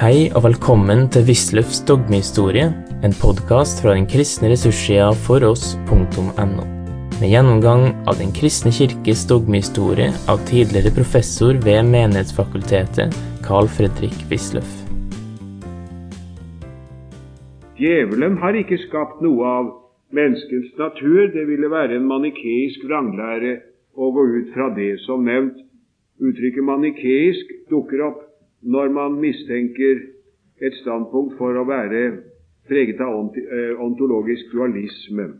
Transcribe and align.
Hei 0.00 0.30
og 0.32 0.46
velkommen 0.46 1.10
til 1.12 1.26
Wisløffs 1.28 1.82
dogmehistorie, 1.84 2.70
en 3.04 3.14
podkast 3.20 3.82
fra 3.84 3.92
den 3.92 4.06
kristne 4.08 4.48
ressurssida 4.48 5.10
foross.no. 5.26 6.64
Med 7.20 7.28
gjennomgang 7.28 7.82
av 8.08 8.16
Den 8.16 8.32
kristne 8.32 8.72
kirkes 8.72 9.26
dogmehistorie 9.28 10.06
av 10.24 10.40
tidligere 10.48 10.94
professor 10.96 11.60
ved 11.66 11.84
Menighetsfakultetet, 11.90 13.12
Carl 13.44 13.68
Fredrik 13.68 14.16
Wisløff. 14.30 14.72
Djevelen 17.76 18.40
har 18.40 18.56
ikke 18.56 18.80
skapt 18.86 19.20
noe 19.20 19.52
av 19.52 19.68
menneskets 20.16 20.80
natur. 20.80 21.28
Det 21.36 21.44
ville 21.44 21.68
være 21.68 22.00
en 22.00 22.08
manikeisk 22.08 22.88
vranglære 22.88 23.52
å 24.00 24.08
gå 24.16 24.26
ut 24.32 24.50
fra 24.56 24.72
det. 24.80 24.94
Som 25.04 25.28
nevnt, 25.28 25.60
uttrykket 26.24 26.70
manikeisk 26.72 27.56
dukker 27.68 28.08
opp 28.08 28.29
når 28.62 28.88
man 28.92 29.20
mistenker 29.20 30.02
et 30.60 30.74
standpunkt 30.82 31.36
for 31.38 31.56
å 31.56 31.64
være 31.68 32.02
preget 32.68 33.00
av 33.02 33.36
eh, 33.36 33.72
ontologisk 33.80 34.52
dualisme. 34.52 35.30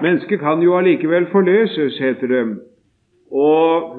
Mennesket 0.00 0.40
kan 0.40 0.62
jo 0.64 0.76
allikevel 0.78 1.28
forløses, 1.32 1.98
heter 2.00 2.30
det. 2.32 2.44
Og 3.30 3.98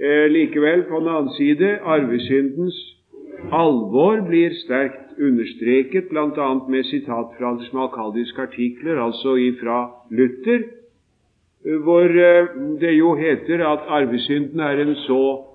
eh, 0.00 0.26
likevel, 0.32 0.86
på 0.88 1.00
den 1.00 1.10
annen 1.12 1.34
side, 1.36 1.72
arvesyndens 1.84 2.78
alvor 3.52 4.22
blir 4.26 4.54
sterkt 4.64 5.20
understreket, 5.20 6.08
bl.a. 6.10 6.48
med 6.68 6.88
sitat 6.88 7.36
fra 7.38 7.52
smalkaldiske 7.68 8.42
artikler, 8.42 9.00
altså 9.02 9.36
ifra 9.36 9.84
Luther, 10.10 10.64
hvor 11.84 12.08
eh, 12.08 12.48
det 12.80 12.96
jo 12.96 13.14
heter 13.18 13.64
at 13.66 13.86
arvesynden 14.00 14.60
er 14.60 14.82
en 14.82 14.94
så 15.04 15.45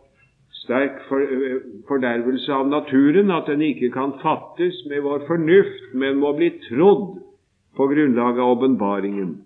sterk 0.72 1.00
eh, 1.12 1.58
fordervelse 1.88 2.54
av 2.54 2.70
naturen 2.70 3.32
at 3.32 3.50
den 3.52 3.62
ikke 3.62 3.92
kan 3.92 4.16
fattes 4.22 4.78
med 4.90 5.04
vår 5.04 5.26
fornuft, 5.28 5.94
men 5.94 6.22
må 6.24 6.32
bli 6.38 6.52
trodd 6.70 7.20
på 7.76 7.88
grunnlag 7.92 8.40
av 8.40 8.56
åpenbaringen. 8.56 9.42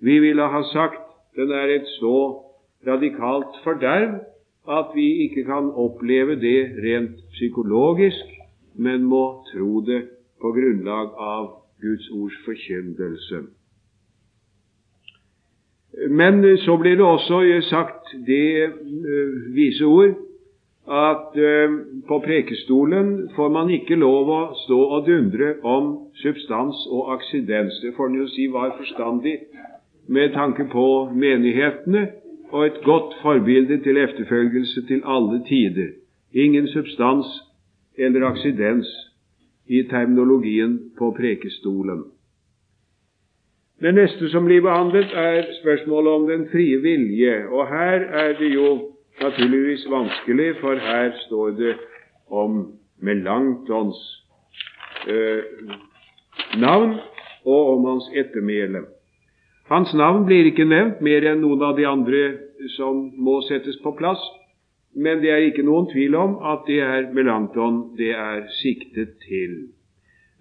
Vi 0.00 0.18
ville 0.22 0.42
ha 0.42 0.62
sagt 0.72 1.02
den 1.36 1.50
er 1.50 1.74
et 1.74 1.86
så 1.98 2.44
radikalt 2.86 3.58
forderv 3.64 4.20
at 4.68 4.94
vi 4.94 5.24
ikke 5.26 5.44
kan 5.48 5.72
oppleve 5.74 6.36
det 6.38 6.70
rent 6.84 7.18
psykologisk, 7.34 8.26
men 8.74 9.04
må 9.04 9.42
tro 9.52 9.80
det 9.80 10.04
på 10.40 10.52
grunnlag 10.54 11.14
av 11.18 11.46
Guds 11.82 12.10
ords 12.14 12.38
forkyndelse. 12.44 13.42
Men 16.10 16.44
så 16.62 16.76
blir 16.76 16.98
det 17.00 17.04
også 17.04 17.42
sagt 17.70 18.12
det 18.26 18.70
uh, 18.70 19.54
vise 19.54 19.84
ord 19.84 20.27
at 20.90 21.36
eh, 21.36 21.70
på 22.08 22.20
prekestolen 22.24 23.28
får 23.36 23.50
man 23.52 23.70
ikke 23.70 23.98
lov 24.00 24.30
å 24.32 24.40
stå 24.64 24.78
og 24.96 25.06
dundre 25.06 25.54
om 25.62 25.90
substans 26.22 26.86
og 26.88 27.12
aksidens. 27.16 27.80
Det 27.82 27.92
får 27.96 28.08
en 28.08 28.20
jo 28.22 28.28
si 28.32 28.48
var 28.52 28.76
forstandig 28.78 29.36
med 30.08 30.32
tanke 30.32 30.64
på 30.72 30.86
menighetene 31.12 32.06
og 32.50 32.66
et 32.66 32.80
godt 32.84 33.18
forbilde 33.22 33.82
til 33.84 34.00
efterfølgelse 34.00 34.86
til 34.88 35.02
alle 35.04 35.42
tider. 35.48 35.92
Ingen 36.32 36.68
substans 36.72 37.26
eller 37.98 38.24
aksidens 38.30 38.88
i 39.68 39.82
terminologien 39.90 40.78
på 40.98 41.12
prekestolen. 41.16 42.04
Det 43.80 43.92
neste 43.94 44.28
som 44.32 44.48
blir 44.48 44.62
behandlet, 44.64 45.12
er 45.14 45.44
spørsmålet 45.60 46.12
om 46.12 46.24
den 46.26 46.48
frie 46.50 46.80
vilje. 46.82 47.34
Og 47.46 47.68
her 47.68 48.08
er 48.24 48.32
det 48.40 48.48
jo 48.54 48.97
naturligvis 49.20 49.86
vanskelig, 49.90 50.56
for 50.60 50.74
her 50.74 51.12
står 51.26 51.50
det 51.50 51.74
om 52.30 52.72
Melanktons 53.00 53.98
eh, 55.08 55.42
navn 56.58 56.98
og 57.44 57.72
om 57.76 57.84
hans 57.84 58.10
ettermæle. 58.14 58.84
Hans 59.68 59.94
navn 59.94 60.24
blir 60.26 60.48
ikke 60.48 60.64
nevnt 60.64 61.00
mer 61.04 61.26
enn 61.28 61.42
noen 61.44 61.62
av 61.62 61.76
de 61.76 61.86
andre 61.86 62.22
som 62.76 63.08
må 63.16 63.40
settes 63.46 63.76
på 63.84 63.92
plass, 63.98 64.20
men 64.96 65.20
det 65.22 65.30
er 65.30 65.44
ikke 65.46 65.66
noen 65.66 65.90
tvil 65.92 66.16
om 66.18 66.38
at 66.52 66.64
det 66.66 66.80
er 66.82 67.10
Melankton 67.14 67.82
det 67.98 68.14
er 68.16 68.46
siktet 68.62 69.18
til. 69.26 69.68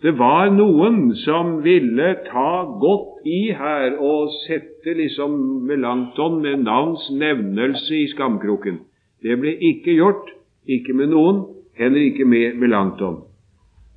Det 0.01 0.11
var 0.13 0.51
noen 0.53 1.15
som 1.23 1.55
ville 1.65 2.11
ta 2.27 2.49
godt 2.81 3.25
i 3.25 3.47
her 3.57 3.95
og 3.97 4.29
sette 4.43 4.93
liksom 4.93 5.37
Melanchthon 5.65 6.35
med 6.43 6.61
navns 6.67 7.07
nevnelse 7.09 7.95
i 7.97 8.09
skamkroken. 8.11 8.77
Det 9.25 9.39
ble 9.41 9.55
ikke 9.57 9.95
gjort, 9.97 10.29
ikke 10.69 10.93
med 10.93 11.09
noen, 11.15 11.39
heller 11.79 12.03
ikke 12.11 12.27
med 12.29 12.59
Melanchthon. 12.61 13.23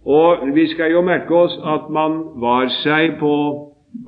Og 0.08 0.46
vi 0.56 0.64
skal 0.72 0.94
jo 0.94 1.02
merke 1.04 1.36
oss 1.36 1.58
at 1.68 1.90
man 1.92 2.16
var 2.40 2.72
seg 2.80 3.18
på 3.20 3.34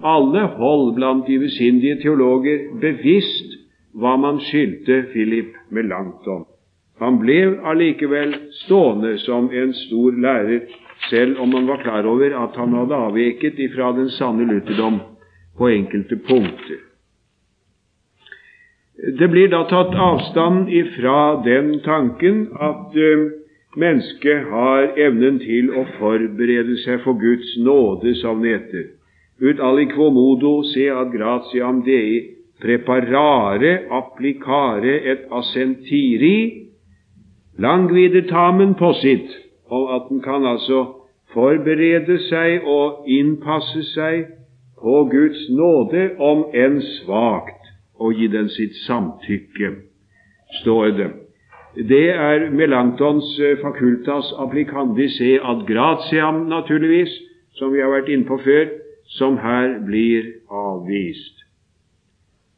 alle 0.00 0.46
hold 0.56 0.94
blant 0.96 1.28
de 1.28 1.36
besindige 1.42 1.98
teologer 2.00 2.70
bevisst 2.80 3.58
hva 3.92 4.14
man 4.16 4.40
skyldte 4.40 5.02
Philip 5.12 5.52
Melanchthon. 5.68 6.46
Han 7.02 7.18
ble 7.20 7.58
allikevel 7.68 8.32
stående 8.62 9.18
som 9.26 9.50
en 9.52 9.76
stor 9.76 10.16
lærer 10.24 10.64
selv 11.10 11.40
om 11.40 11.54
han 11.54 11.66
var 11.66 11.82
klar 11.82 12.06
over 12.06 12.34
at 12.44 12.56
han 12.56 12.72
hadde 12.74 12.94
avveket 13.08 13.58
ifra 13.58 13.92
den 13.96 14.10
sanne 14.10 14.46
lutherdom 14.48 15.00
på 15.58 15.68
enkelte 15.68 16.16
punkter. 16.16 16.80
Det 19.18 19.28
blir 19.28 19.48
da 19.50 19.64
tatt 19.70 19.94
avstand 19.98 20.68
ifra 20.70 21.42
den 21.44 21.78
tanken 21.84 22.44
at 22.54 22.94
uh, 22.94 23.30
mennesket 23.76 24.46
har 24.52 24.92
evnen 25.00 25.40
til 25.42 25.72
å 25.74 25.86
forberede 25.96 26.76
seg 26.84 27.00
for 27.04 27.18
Guds 27.18 27.56
nåde, 27.58 28.14
som 28.20 28.44
det 28.44 28.52
heter. 28.56 28.84
Ut 29.42 29.58
aliquomodo 29.58 30.60
se 30.70 30.86
ad 30.92 31.10
gratiam 31.10 31.80
dei 31.82 32.36
preparare 32.62 33.88
applicare 33.90 35.00
et 35.12 35.24
assentiri 35.34 36.36
langvide 37.58 38.22
tamen 38.28 38.76
possit 38.78 39.41
og 39.72 39.94
at 39.96 40.10
en 40.10 40.20
kan 40.20 40.44
altså 40.46 40.84
forberede 41.32 42.18
seg 42.28 42.66
og 42.68 43.08
innpasse 43.08 43.82
seg 43.94 44.26
på 44.82 44.96
Guds 45.12 45.46
nåde, 45.54 46.10
om 46.18 46.44
enn 46.52 46.80
svakt, 46.98 47.70
og 47.96 48.18
gi 48.18 48.28
den 48.28 48.50
sitt 48.50 48.74
samtykke, 48.84 49.70
står 50.60 50.96
det. 50.98 51.10
Det 51.88 52.08
er 52.10 52.50
Melanktons 52.52 53.28
eh, 53.40 53.56
facultas 53.62 54.32
applicandis 54.44 55.20
e 55.24 55.38
ad 55.38 55.64
gratiam, 55.70 56.44
naturligvis, 56.50 57.14
som 57.56 57.72
vi 57.72 57.80
har 57.80 57.94
vært 57.94 58.10
inne 58.12 58.28
på 58.28 58.36
før, 58.44 58.66
som 59.16 59.38
her 59.40 59.78
blir 59.86 60.26
avvist. 60.50 61.38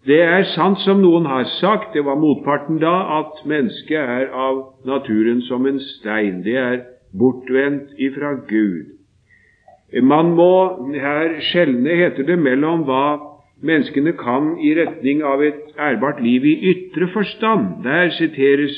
Det 0.07 0.21
er 0.21 0.43
sant 0.53 0.83
som 0.85 0.99
noen 1.01 1.29
har 1.31 1.47
sagt, 1.61 1.95
det 1.95 2.03
var 2.05 2.19
motparten 2.21 2.81
da, 2.83 2.97
at 3.21 3.45
mennesket 3.49 4.01
er 4.01 4.27
av 4.33 4.59
naturen 4.85 5.41
som 5.47 5.65
en 5.67 5.79
stein. 5.81 6.43
Det 6.45 6.59
er 6.61 6.83
bortvendt 7.19 7.95
ifra 7.99 8.35
Gud. 8.49 8.95
Man 10.03 10.35
må 10.35 10.55
her 10.95 11.39
skjelne, 11.41 11.97
heter 11.97 12.27
det, 12.27 12.39
mellom 12.39 12.83
hva 12.89 13.35
menneskene 13.63 14.13
kan 14.19 14.57
i 14.59 14.75
retning 14.75 15.23
av 15.23 15.43
et 15.45 15.77
ærbart 15.79 16.23
liv 16.23 16.45
i 16.45 16.55
ytre 16.73 17.09
forstand. 17.15 17.85
Der 17.85 18.11
siteres 18.17 18.75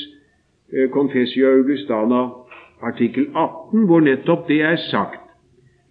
eh, 0.73 0.89
Confessio 0.93 1.49
Augustana 1.57 2.27
artikkel 2.81 3.31
18, 3.33 3.87
hvor 3.89 4.03
nettopp 4.05 4.47
det 4.47 4.61
er 4.61 4.77
sagt. 4.91 5.23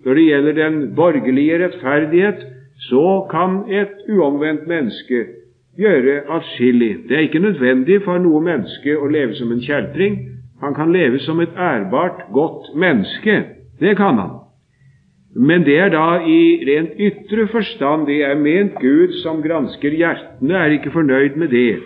Når 0.04 0.14
det 0.14 0.26
gjelder 0.28 0.52
den 0.52 0.94
borgerlige 0.94 1.64
rettferdighet, 1.64 2.46
så 2.78 3.26
kan 3.30 3.64
et 3.72 4.06
uomvendt 4.08 4.68
menneske 4.68 5.24
gjøre 5.78 6.20
atskillig. 6.30 7.08
Det 7.08 7.16
er 7.16 7.26
ikke 7.26 7.42
nødvendig 7.42 8.02
for 8.04 8.20
noe 8.22 8.40
menneske 8.44 8.94
å 8.96 9.08
leve 9.10 9.34
som 9.34 9.52
en 9.52 9.64
kjeltring. 9.64 10.18
Han 10.66 10.74
kan 10.74 10.92
leve 10.92 11.18
som 11.18 11.40
et 11.40 11.54
ærbart, 11.56 12.24
godt 12.32 12.74
menneske. 12.74 13.44
Det 13.80 13.96
kan 13.96 14.18
han. 14.18 14.30
Men 15.36 15.62
det 15.62 15.78
er 15.78 15.88
da 15.94 16.06
i 16.26 16.40
rent 16.66 16.98
ytre 16.98 17.46
forstand. 17.46 18.06
Det 18.06 18.24
er 18.24 18.34
ment 18.34 18.74
Gud 18.80 19.14
som 19.22 19.42
gransker 19.44 19.94
hjertene, 19.94 20.54
er 20.54 20.74
ikke 20.74 20.90
fornøyd 20.90 21.36
med 21.36 21.48
det. 21.48 21.78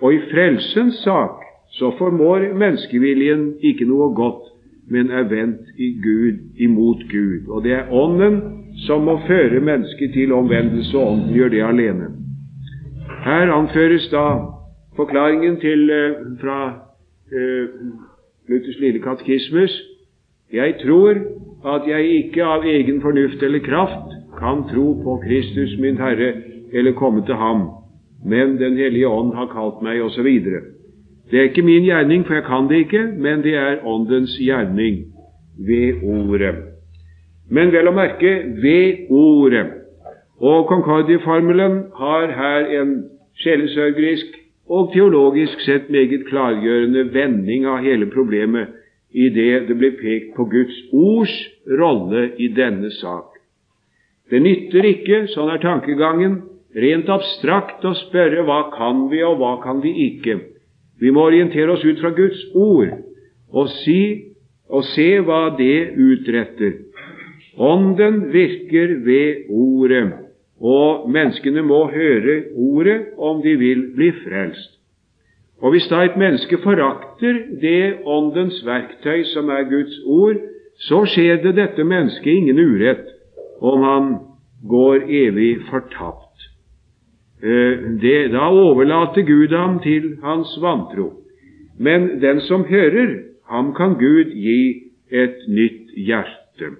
Og 0.00 0.14
i 0.14 0.20
frelsens 0.32 0.98
sak 1.04 1.46
så 1.78 1.92
formår 1.98 2.50
menneskeviljen 2.58 3.52
ikke 3.62 3.86
noe 3.86 4.10
godt, 4.18 4.50
men 4.90 5.10
er 5.10 5.28
vendt 5.30 5.70
i 5.78 5.94
Gud, 6.02 6.42
imot 6.58 7.06
Gud. 7.12 7.46
Og 7.48 7.62
det 7.64 7.72
er 7.72 7.92
Ånden 7.92 8.40
som 8.86 9.06
må 9.06 9.20
føre 9.28 9.60
mennesket 9.60 10.10
til 10.12 10.32
omvendelse, 10.32 10.98
og 10.98 11.12
Ånden 11.12 11.34
gjør 11.36 11.54
det 11.54 11.62
alene. 11.62 12.10
Her 13.24 13.52
anføres 13.54 14.10
da 14.10 14.26
forklaringen 14.96 15.60
til, 15.60 15.90
eh, 15.90 16.40
fra 16.40 16.58
Luthers 18.48 18.78
lille 18.80 19.00
katekismus 19.00 19.72
Jeg 20.52 20.74
tror 20.84 21.14
at 21.74 21.82
jeg 21.88 22.08
ikke 22.08 22.44
av 22.44 22.64
egen 22.64 23.00
fornuft 23.00 23.42
eller 23.42 23.62
kraft 23.64 24.10
kan 24.38 24.64
tro 24.68 24.86
på 25.04 25.20
Kristus 25.24 25.78
min 25.80 25.96
Herre 25.96 26.32
eller 26.72 26.92
komme 26.92 27.26
til 27.26 27.34
Ham, 27.34 27.68
men 28.24 28.58
Den 28.60 28.76
hellige 28.76 29.08
ånd 29.08 29.34
har 29.34 29.46
kalt 29.46 29.82
meg, 29.82 30.02
osv. 30.02 30.28
Det 31.30 31.38
er 31.38 31.42
ikke 31.42 31.62
min 31.62 31.84
gjerning, 31.84 32.26
for 32.26 32.34
jeg 32.34 32.44
kan 32.44 32.68
det 32.68 32.76
ikke, 32.76 33.02
men 33.16 33.42
det 33.42 33.54
er 33.54 33.86
Åndens 33.86 34.36
gjerning 34.38 34.96
ved 35.58 36.02
Ordet. 36.02 36.54
Men 37.50 37.72
vel 37.72 37.88
å 37.88 37.94
merke 37.96 38.32
ved 38.62 39.08
Ordet. 39.10 39.66
Og 40.40 40.66
Concordie-formelen 40.68 41.82
har 41.96 42.32
her 42.36 42.80
en 42.80 42.94
sjelesørgerisk 43.38 44.41
og 44.72 44.92
teologisk 44.94 45.60
sett 45.66 45.90
meget 45.92 46.24
klargjørende 46.30 47.04
vending 47.12 47.66
av 47.68 47.82
hele 47.84 48.08
problemet 48.12 48.72
i 49.12 49.28
det 49.28 49.66
det 49.68 49.76
blir 49.76 49.98
pekt 49.98 50.32
på 50.36 50.46
Guds 50.48 50.78
ords 50.96 51.34
rolle 51.80 52.30
i 52.40 52.48
denne 52.56 52.88
sak. 52.96 53.36
Det 54.32 54.40
nytter 54.40 54.88
ikke, 54.88 55.18
sånn 55.34 55.50
er 55.52 55.60
tankegangen, 55.60 56.38
rent 56.72 57.10
abstrakt 57.12 57.84
å 57.84 57.92
spørre 58.06 58.46
hva 58.48 58.62
kan 58.72 59.06
vi 59.12 59.20
og 59.26 59.36
hva 59.42 59.58
kan 59.64 59.82
vi 59.84 59.92
ikke. 60.06 60.38
Vi 61.02 61.12
må 61.12 61.26
orientere 61.28 61.74
oss 61.74 61.84
ut 61.84 62.00
fra 62.00 62.14
Guds 62.16 62.40
ord 62.56 62.94
og, 63.52 63.68
si, 63.82 64.32
og 64.72 64.86
se 64.94 65.08
hva 65.20 65.50
det 65.58 65.92
utretter. 66.00 66.78
Ånden 67.60 68.30
virker 68.32 68.94
ved 69.04 69.50
Ordet, 69.52 70.21
og 70.62 71.10
menneskene 71.10 71.62
må 71.66 71.86
høre 71.90 72.42
Ordet 72.54 73.00
om 73.18 73.42
de 73.42 73.56
vil 73.58 73.88
bli 73.96 74.12
frelst. 74.22 74.78
Og 75.62 75.70
hvis 75.70 75.86
da 75.90 76.02
et 76.02 76.16
menneske 76.18 76.58
forakter 76.62 77.38
det 77.62 78.02
Åndens 78.06 78.62
verktøy 78.66 79.22
som 79.34 79.50
er 79.50 79.68
Guds 79.70 79.98
ord, 80.06 80.38
så 80.78 81.04
skjer 81.06 81.42
det 81.42 81.54
dette 81.58 81.84
mennesket 81.84 82.32
ingen 82.32 82.58
urett 82.58 83.10
om 83.62 83.82
han 83.86 84.08
går 84.68 85.06
evig 85.06 85.60
fortapt. 85.70 86.48
Eh, 87.42 87.98
det, 88.02 88.32
da 88.34 88.48
overlater 88.50 89.22
Gud 89.26 89.54
ham 89.54 89.78
til 89.82 90.16
hans 90.22 90.54
vantro. 90.62 91.12
Men 91.78 92.20
den 92.22 92.40
som 92.40 92.64
hører, 92.64 93.18
ham 93.50 93.74
kan 93.74 93.94
Gud 93.98 94.34
gi 94.34 94.82
et 95.10 95.46
nytt 95.48 95.94
hjerte. 95.96 96.74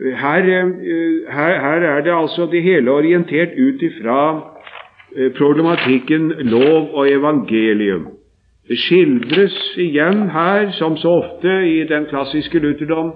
Her, 0.00 0.46
eh, 0.48 1.32
her, 1.32 1.54
her 1.60 1.82
er 1.96 2.00
det 2.00 2.12
altså 2.12 2.48
det 2.52 2.62
hele 2.62 2.90
orientert 2.90 3.52
ut 3.58 3.82
ifra 3.82 4.50
Eh, 5.16 5.32
problematikken 5.34 6.32
lov 6.38 6.94
og 6.94 7.10
evangelium. 7.10 8.06
Det 8.68 8.78
skildres 8.78 9.74
igjen 9.76 10.28
her, 10.30 10.70
som 10.70 10.96
så 10.96 11.08
ofte 11.08 11.54
i 11.66 11.82
den 11.84 12.06
klassiske 12.06 12.58
lutherdom, 12.62 13.10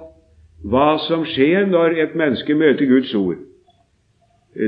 hva 0.66 0.96
som 1.06 1.22
skjer 1.22 1.68
når 1.70 1.94
et 2.02 2.16
menneske 2.18 2.54
møter 2.58 2.90
Guds 2.90 3.14
ord. 3.14 3.38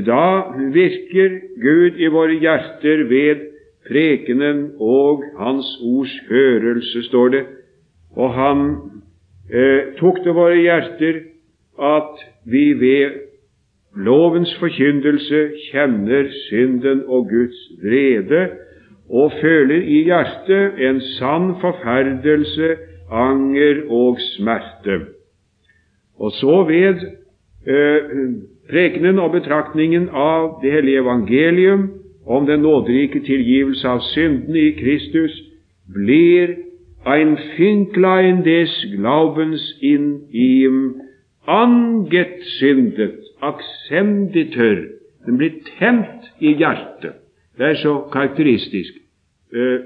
Da 0.07 0.23
virker 0.71 1.35
Gud 1.59 1.99
i 1.99 2.07
våre 2.15 2.39
hjerter 2.39 3.03
ved 3.11 3.43
prekenen 3.89 4.63
og 4.79 5.23
Hans 5.39 5.67
ords 5.83 6.15
hørelse, 6.29 7.03
står 7.09 7.27
det. 7.35 7.43
Og 8.15 8.33
Han 8.33 8.67
eh, 9.51 9.99
tok 9.99 10.23
til 10.23 10.31
våre 10.31 10.55
hjerter 10.55 11.19
at 11.81 12.25
vi 12.45 12.73
ved 12.73 13.11
lovens 13.95 14.55
forkyndelse 14.59 15.49
kjenner 15.71 16.29
synden 16.49 17.03
og 17.07 17.29
Guds 17.29 17.59
vrede 17.83 18.49
og 19.09 19.31
føler 19.41 19.81
i 19.81 20.03
hjertet 20.03 20.89
en 20.89 21.01
sann 21.01 21.55
forferdelse, 21.61 22.75
anger 23.11 23.81
og 23.89 24.17
smerte. 24.19 24.99
Og 26.19 26.31
så 26.31 26.63
ved 26.67 26.95
eh, 27.67 28.01
prekenen 28.69 29.19
og 29.19 29.31
betraktningen 29.31 30.09
av 30.09 30.59
det 30.63 30.71
hellige 30.71 30.99
evangelium 30.99 31.89
om 32.27 32.45
den 32.45 32.59
nåderike 32.59 33.23
tilgivelse 33.23 33.87
av 33.87 34.03
syndene 34.11 34.59
i 34.59 34.71
Kristus 34.75 35.31
blir 35.93 36.57
ein 37.07 37.37
Finklein 37.55 38.43
des 38.43 38.73
Glaubens 38.97 39.63
in 39.81 40.27
ihm 40.31 41.06
angetzündet 41.47 43.19
aksenditør. 43.41 44.83
Den 45.25 45.37
blir 45.37 45.51
tent 45.79 46.31
i 46.39 46.53
hjertet. 46.55 47.13
Det 47.57 47.65
er 47.65 47.75
så 47.81 47.99
karakteristisk. 48.11 48.93
Eh, 49.53 49.79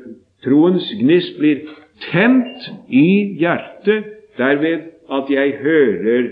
troens 0.44 0.90
gnist 1.00 1.38
blir 1.40 1.62
tent 2.12 2.72
i 2.90 3.38
hjertet 3.40 4.04
derved 4.38 4.82
at 5.12 5.30
jeg 5.30 5.58
hører 5.62 6.24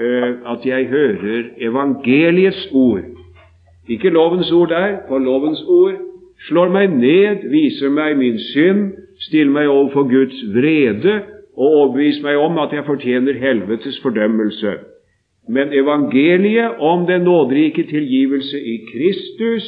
eh, 0.00 0.52
at 0.52 0.66
jeg 0.66 0.86
hører 0.86 1.42
evangeliets 1.58 2.68
ord. 2.72 3.04
Ikke 3.88 4.10
lovens 4.10 4.52
ord 4.52 4.68
der, 4.68 4.98
for 5.08 5.18
lovens 5.18 5.62
ord 5.66 5.94
slår 6.48 6.70
meg 6.72 6.94
ned, 6.94 7.48
viser 7.50 7.90
meg 7.90 8.16
min 8.18 8.38
synd, 8.38 8.92
stiller 9.20 9.52
meg 9.52 9.68
overfor 9.68 10.08
Guds 10.08 10.38
vrede 10.54 11.20
og 11.56 11.66
overbevise 11.66 12.22
meg 12.22 12.36
om 12.36 12.58
at 12.58 12.72
jeg 12.72 12.86
fortjener 12.86 13.38
helvetes 13.38 14.00
fordømmelse. 14.02 14.74
Men 15.48 15.72
evangeliet 15.72 16.78
om 16.78 17.06
den 17.06 17.20
nåderike 17.20 17.86
tilgivelse 17.86 18.60
i 18.60 18.76
Kristus 18.92 19.66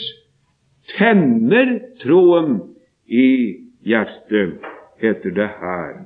tenner 0.99 1.79
troen 2.03 2.61
i 3.09 3.55
hjertet, 3.87 4.59
heter 5.01 5.31
det 5.31 5.49
her. 5.61 6.05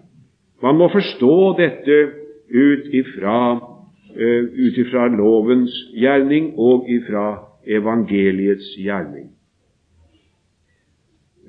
Man 0.62 0.76
må 0.76 0.88
forstå 0.88 1.56
dette 1.58 1.96
ut 2.50 2.86
ifra, 2.92 3.40
uh, 4.16 4.44
ut 4.66 4.78
ifra 4.78 5.08
lovens 5.08 5.74
gjerning 5.94 6.54
og 6.58 6.88
ifra 6.88 7.26
evangeliets 7.66 8.72
gjerning. 8.80 9.30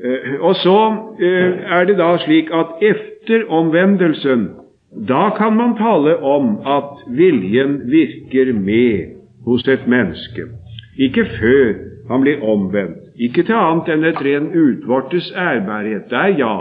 Uh, 0.03 0.41
og 0.41 0.55
så 0.55 0.79
uh, 1.21 1.77
er 1.77 1.85
det 1.85 1.97
da 1.97 2.17
slik 2.25 2.51
at 2.53 2.75
efter 3.27 3.51
omvendelsen 3.51 4.49
da 5.07 5.29
kan 5.37 5.55
man 5.55 5.77
tale 5.77 6.17
om 6.17 6.57
at 6.65 7.17
viljen 7.17 7.91
virker 7.91 8.53
med 8.53 9.05
hos 9.45 9.67
et 9.67 9.87
menneske. 9.87 10.41
Ikke 10.99 11.25
før 11.25 11.73
han 12.09 12.21
blir 12.21 12.43
omvendt, 12.43 12.97
ikke 13.19 13.43
til 13.43 13.53
annet 13.53 13.91
enn 13.91 14.05
et 14.07 14.21
ren 14.23 14.47
utvortes 14.55 15.27
ærbarhet. 15.35 16.07
Der 16.09 16.27
ja, 16.39 16.55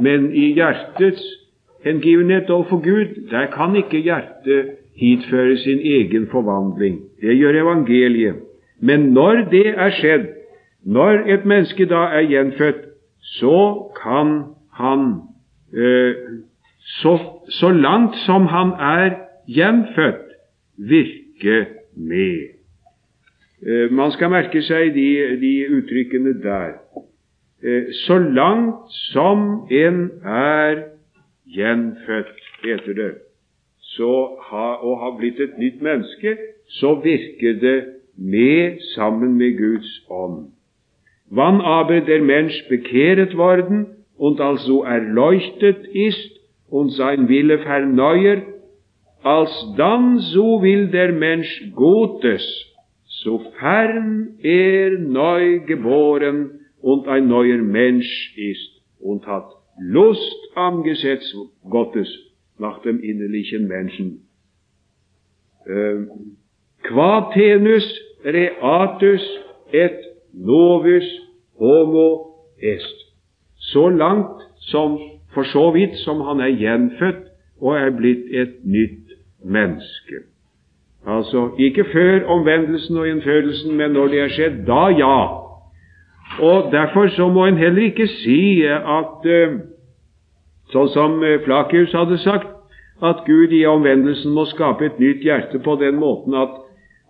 men 0.00 0.32
i 0.32 0.54
hjertets 0.54 1.22
hengivenhet 1.84 2.50
overfor 2.50 2.80
Gud, 2.80 3.28
der 3.30 3.46
kan 3.52 3.76
ikke 3.76 4.00
hjertet 4.00 4.72
hitføre 4.96 5.56
sin 5.56 5.78
egen 5.78 6.26
forvandling. 6.32 7.00
Det 7.20 7.36
gjør 7.36 7.60
evangeliet. 7.62 8.34
Men 8.80 9.00
når 9.12 9.46
det 9.50 9.68
er 9.76 9.90
skjedd, 9.90 10.26
når 10.86 11.28
et 11.28 11.44
menneske 11.44 11.84
da 11.84 12.08
er 12.16 12.28
gjenfødt, 12.28 12.82
så 13.20 13.92
kan 14.02 14.42
han 14.72 15.20
så, 17.00 17.18
så 17.48 17.70
langt 17.70 18.16
som 18.26 18.46
han 18.46 18.72
er 18.78 19.16
gjenfødt, 19.46 20.26
virke 20.76 21.66
med. 21.96 22.56
Eh, 23.66 23.92
man 23.92 24.12
skal 24.12 24.30
merke 24.30 24.62
seg 24.62 24.92
de, 24.94 25.08
de 25.40 25.52
uttrykkene 25.78 26.34
der. 26.42 26.76
Eh, 27.64 27.92
så 28.06 28.18
langt 28.18 28.92
som 29.12 29.66
en 29.72 30.10
er 30.22 30.82
gjenfødt, 31.56 32.34
heter 32.64 32.98
det, 32.98 33.12
så 33.96 34.12
ha, 34.50 34.66
og 34.82 35.00
har 35.00 35.16
blitt 35.18 35.40
et 35.40 35.58
nytt 35.58 35.82
menneske, 35.82 36.36
så 36.68 36.94
virker 37.00 37.60
det 37.60 37.78
med 38.16 38.78
sammen 38.94 39.34
med 39.38 39.58
Guds 39.58 40.02
ånd. 40.10 40.52
Wann 41.30 41.60
aber 41.60 42.00
der 42.00 42.22
Mensch 42.22 42.68
bekehret 42.68 43.36
worden 43.36 43.95
und 44.16 44.40
also 44.40 44.82
erleuchtet 44.82 45.86
ist, 45.86 46.36
und 46.68 46.90
sein 46.90 47.28
Wille 47.28 47.58
verneuert, 47.60 48.42
alsdann 49.22 50.18
so 50.18 50.62
will 50.62 50.88
der 50.88 51.12
Mensch 51.12 51.72
Gottes, 51.74 52.44
sofern 53.22 54.38
er 54.40 54.98
neu 54.98 55.60
geboren 55.60 56.60
und 56.80 57.08
ein 57.08 57.28
neuer 57.28 57.58
Mensch 57.58 58.36
ist 58.36 58.82
und 59.00 59.26
hat 59.26 59.48
Lust 59.78 60.50
am 60.54 60.82
Gesetz 60.82 61.34
Gottes 61.68 62.08
nach 62.58 62.80
dem 62.82 63.00
innerlichen 63.02 63.68
Menschen. 63.68 64.28
Ähm, 65.66 66.36
qua 66.82 67.30
tenus 67.34 67.84
reatus 68.24 69.22
et 69.72 69.98
novus 70.32 71.04
homo 71.58 72.46
est. 72.58 72.95
Så 73.72 73.88
langt 73.88 74.46
som 74.70 74.98
for 75.34 75.42
så 75.42 75.70
vidt 75.74 75.98
som 76.04 76.20
han 76.24 76.40
er 76.40 76.54
gjenfødt 76.56 77.26
og 77.60 77.76
er 77.76 77.90
blitt 77.92 78.30
et 78.32 78.54
nytt 78.64 79.16
menneske. 79.44 80.24
Altså 81.06 81.50
ikke 81.58 81.84
før 81.92 82.24
omvendelsen 82.26 82.96
og 82.96 83.08
innfødelsen, 83.08 83.76
men 83.76 83.90
når 83.90 84.06
det 84.06 84.20
er 84.20 84.28
skjedd, 84.28 84.56
da 84.66 84.88
ja. 84.96 85.18
Og 86.40 86.72
Derfor 86.72 87.08
så 87.08 87.28
må 87.28 87.46
en 87.46 87.56
heller 87.56 87.82
ikke 87.82 88.08
si 88.10 88.64
at 88.66 89.28
eh, 89.30 89.58
sånn 90.72 90.90
som 90.90 91.22
eh, 91.22 91.38
Flakius 91.44 91.94
hadde 91.94 92.18
sagt, 92.24 92.50
at 93.02 93.22
Gud 93.26 93.52
i 93.52 93.66
omvendelsen 93.68 94.32
må 94.32 94.46
skape 94.50 94.88
et 94.88 94.98
nytt 94.98 95.22
hjerte 95.24 95.60
på 95.62 95.76
den 95.80 96.00
måten 96.00 96.34
at, 96.34 96.56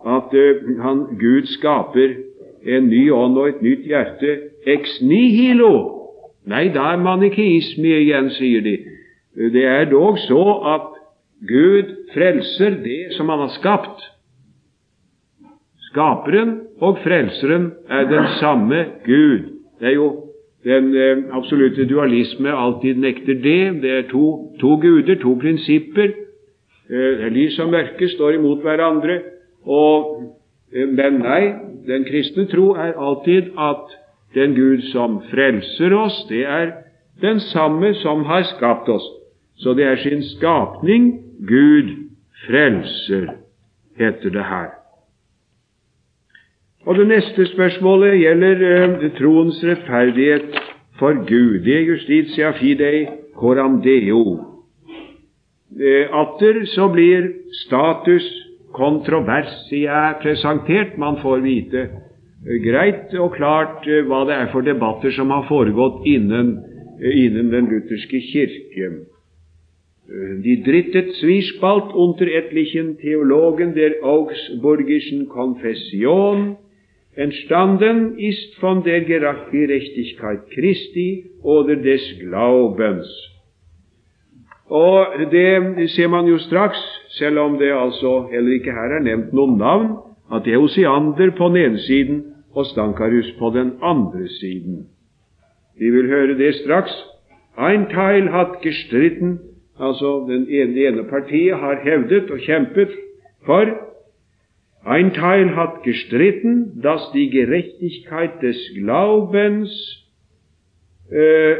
at 0.05 0.35
eh, 0.35 0.61
han, 0.83 1.05
Gud 1.19 1.47
skaper 1.57 2.19
en 2.67 2.89
ny 2.91 3.07
ånd 3.11 3.39
og 3.39 3.49
et 3.49 3.63
nytt 3.65 3.87
hjerte 3.87 4.35
ex 4.67 4.99
nihilo 5.01 5.96
Nei, 6.47 6.67
da 6.71 6.93
er 6.93 7.01
manikeisme 7.03 7.97
igjen, 8.01 8.29
sier 8.37 8.63
de. 8.63 8.77
Det 9.53 9.65
er 9.67 9.89
dog 9.91 10.19
så 10.25 10.43
at 10.75 10.93
Gud 11.47 11.91
frelser 12.13 12.79
det 12.83 13.13
som 13.17 13.29
Han 13.29 13.43
har 13.45 13.53
skapt. 13.59 14.05
Skaperen 15.89 16.55
og 16.81 16.97
frelseren 17.03 17.71
er 17.89 18.07
den 18.09 18.27
samme 18.39 18.85
Gud. 19.05 19.51
Det 19.79 19.91
er 19.91 19.97
jo 19.99 20.07
den 20.65 20.95
eh, 20.95 21.23
absolutte 21.37 21.85
dualisme 21.85 22.51
alltid 22.51 22.97
nekter 22.97 23.37
det. 23.43 23.81
Det 23.83 23.91
er 23.91 24.07
to, 24.11 24.55
to 24.59 24.75
guder, 24.81 25.15
to 25.21 25.35
prinsipper. 25.41 26.15
Eh, 26.89 27.27
lys 27.31 27.59
og 27.59 27.71
mørke 27.71 28.09
står 28.09 28.39
imot 28.39 28.65
hverandre. 28.65 29.19
Og, 29.65 30.23
eh, 30.73 30.87
men 30.87 31.21
nei, 31.21 31.53
den 31.87 32.07
kristne 32.07 32.47
tro 32.51 32.71
er 32.75 32.97
alltid 32.97 33.53
at 33.57 33.95
den 34.37 34.55
Gud 34.55 34.85
som 34.91 35.21
frelser 35.31 35.93
oss, 35.97 36.25
det 36.29 36.45
er 36.45 36.71
den 37.21 37.39
samme 37.39 37.93
som 38.03 38.25
har 38.29 38.45
skapt 38.55 38.89
oss. 38.89 39.05
Så 39.57 39.73
det 39.73 39.85
er 39.89 39.95
sin 39.97 40.21
skapning 40.37 41.13
Gud 41.47 41.89
frelser, 42.45 43.33
heter 43.97 44.29
det 44.29 44.43
her. 44.45 44.69
Og 46.85 46.95
Det 46.95 47.07
neste 47.07 47.45
spørsmålet 47.45 48.19
gjelder 48.19 48.61
eh, 48.73 49.11
troens 49.17 49.63
rettferdighet 49.63 50.59
for 50.99 51.13
Gud. 51.27 51.59
Det 51.65 51.73
er 51.75 51.89
justitia 51.89 52.51
fidei 52.51 53.07
coram 53.35 53.81
deo. 53.81 54.21
Eh, 55.75 56.07
atter 56.13 56.63
så 56.65 56.87
blir 56.87 57.27
status 57.65 58.23
kontroversia 58.73 60.13
presentert. 60.21 60.97
Man 60.97 61.19
får 61.21 61.43
vite 61.43 61.89
greit 62.45 63.13
og 63.17 63.35
klart 63.35 63.87
eh, 63.87 64.05
hva 64.05 64.23
det 64.27 64.35
er 64.35 64.49
for 64.53 64.65
debatter 64.65 65.13
som 65.15 65.31
har 65.33 65.47
foregått 65.49 66.05
innen, 66.05 66.57
eh, 67.01 67.25
innen 67.25 67.51
den 67.51 67.69
lutherske 67.71 68.21
kirke. 68.31 68.91
Die 70.07 70.61
drittet 70.63 71.17
Zwiespalt 71.19 71.91
unter 71.91 72.29
etlichen 72.31 72.97
Theologen 72.97 73.73
der 73.75 73.99
Augsburgischen 74.03 75.27
Konfession 75.27 76.55
entstanden 77.17 78.17
ist 78.17 78.55
von 78.55 78.83
der 78.83 79.01
Gerechtigkeit 79.01 80.49
Christi 80.53 81.25
oder 81.43 81.75
des 81.75 82.19
Glaubens. 82.19 83.07
Og 84.69 85.05
det 85.31 85.89
ser 85.91 86.07
man 86.07 86.27
jo 86.27 86.37
straks, 86.37 86.79
selv 87.09 87.39
om 87.39 87.57
det 87.57 87.71
altså 87.71 88.27
heller 88.31 88.53
ikke 88.53 88.71
her 88.71 88.97
er 88.99 89.03
nevnt 89.03 89.33
noen 89.33 89.57
navn, 89.57 90.06
at 90.33 90.45
det 90.45 90.53
er 90.53 90.57
Osiander 90.57 91.31
på 91.37 91.47
den 91.47 91.57
ene 91.57 91.79
siden 91.79 92.23
og 92.55 92.65
Stankarus 92.65 93.31
på 93.39 93.51
den 93.55 93.71
andre 93.81 94.27
siden. 94.27 94.87
Vi 95.79 95.89
vil 95.89 96.07
høre 96.07 96.37
det 96.37 96.55
straks. 96.55 96.91
Ein 97.57 97.85
Teil 97.89 98.29
hat 98.29 98.61
gestritten, 98.61 99.39
altså 99.79 100.25
den 100.29 100.47
ene, 100.49 100.73
det 100.75 100.87
ene 100.87 101.03
partiet 101.09 101.57
har 101.57 101.79
hevdet 101.83 102.31
og 102.31 102.39
kjempet 102.39 102.89
for 103.45 103.65
Ein 104.85 105.13
Teil 105.13 105.55
hat 105.55 105.83
gestritten, 105.83 106.81
dass 106.81 107.11
die 107.11 107.29
Gerechtigkeit 107.29 108.41
des 108.41 108.57
Glaubens 108.73 109.69
äh, 111.11 111.55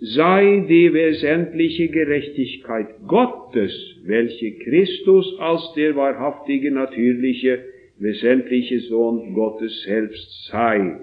sei 0.00 0.64
die 0.68 0.92
wesentliche 0.94 1.88
Gerechtigkeit 1.88 2.86
Gottes, 3.08 3.72
welche 4.04 4.52
Christus 4.64 5.36
als 5.40 5.72
der 5.74 5.96
wahrhaftige, 5.96 6.70
natürliche, 6.70 7.58
wesentliche 8.00 8.80
Sohn 8.80 9.34
Gottes 9.34 9.82
selbst 9.82 10.46
sei, 10.50 11.00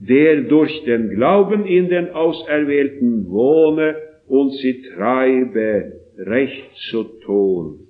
der 0.00 0.42
durch 0.42 0.84
den 0.84 1.10
Glauben 1.10 1.64
in 1.66 1.88
den 1.88 2.10
Auserwählten 2.10 3.28
wohne 3.28 3.96
und 4.28 4.52
sie 4.52 4.82
treibe, 4.94 5.92
recht 6.18 6.70
zu 6.90 7.04
tun. 7.24 7.80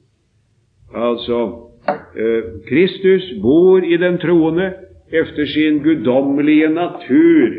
Altså, 0.92 1.70
eh, 2.16 2.42
Kristus 2.68 3.40
bor 3.42 3.82
i 3.82 3.96
den 3.98 4.18
troende 4.18 4.74
efter 5.10 5.46
sin 5.46 5.82
guddommelige 5.82 6.68
natur, 6.68 7.50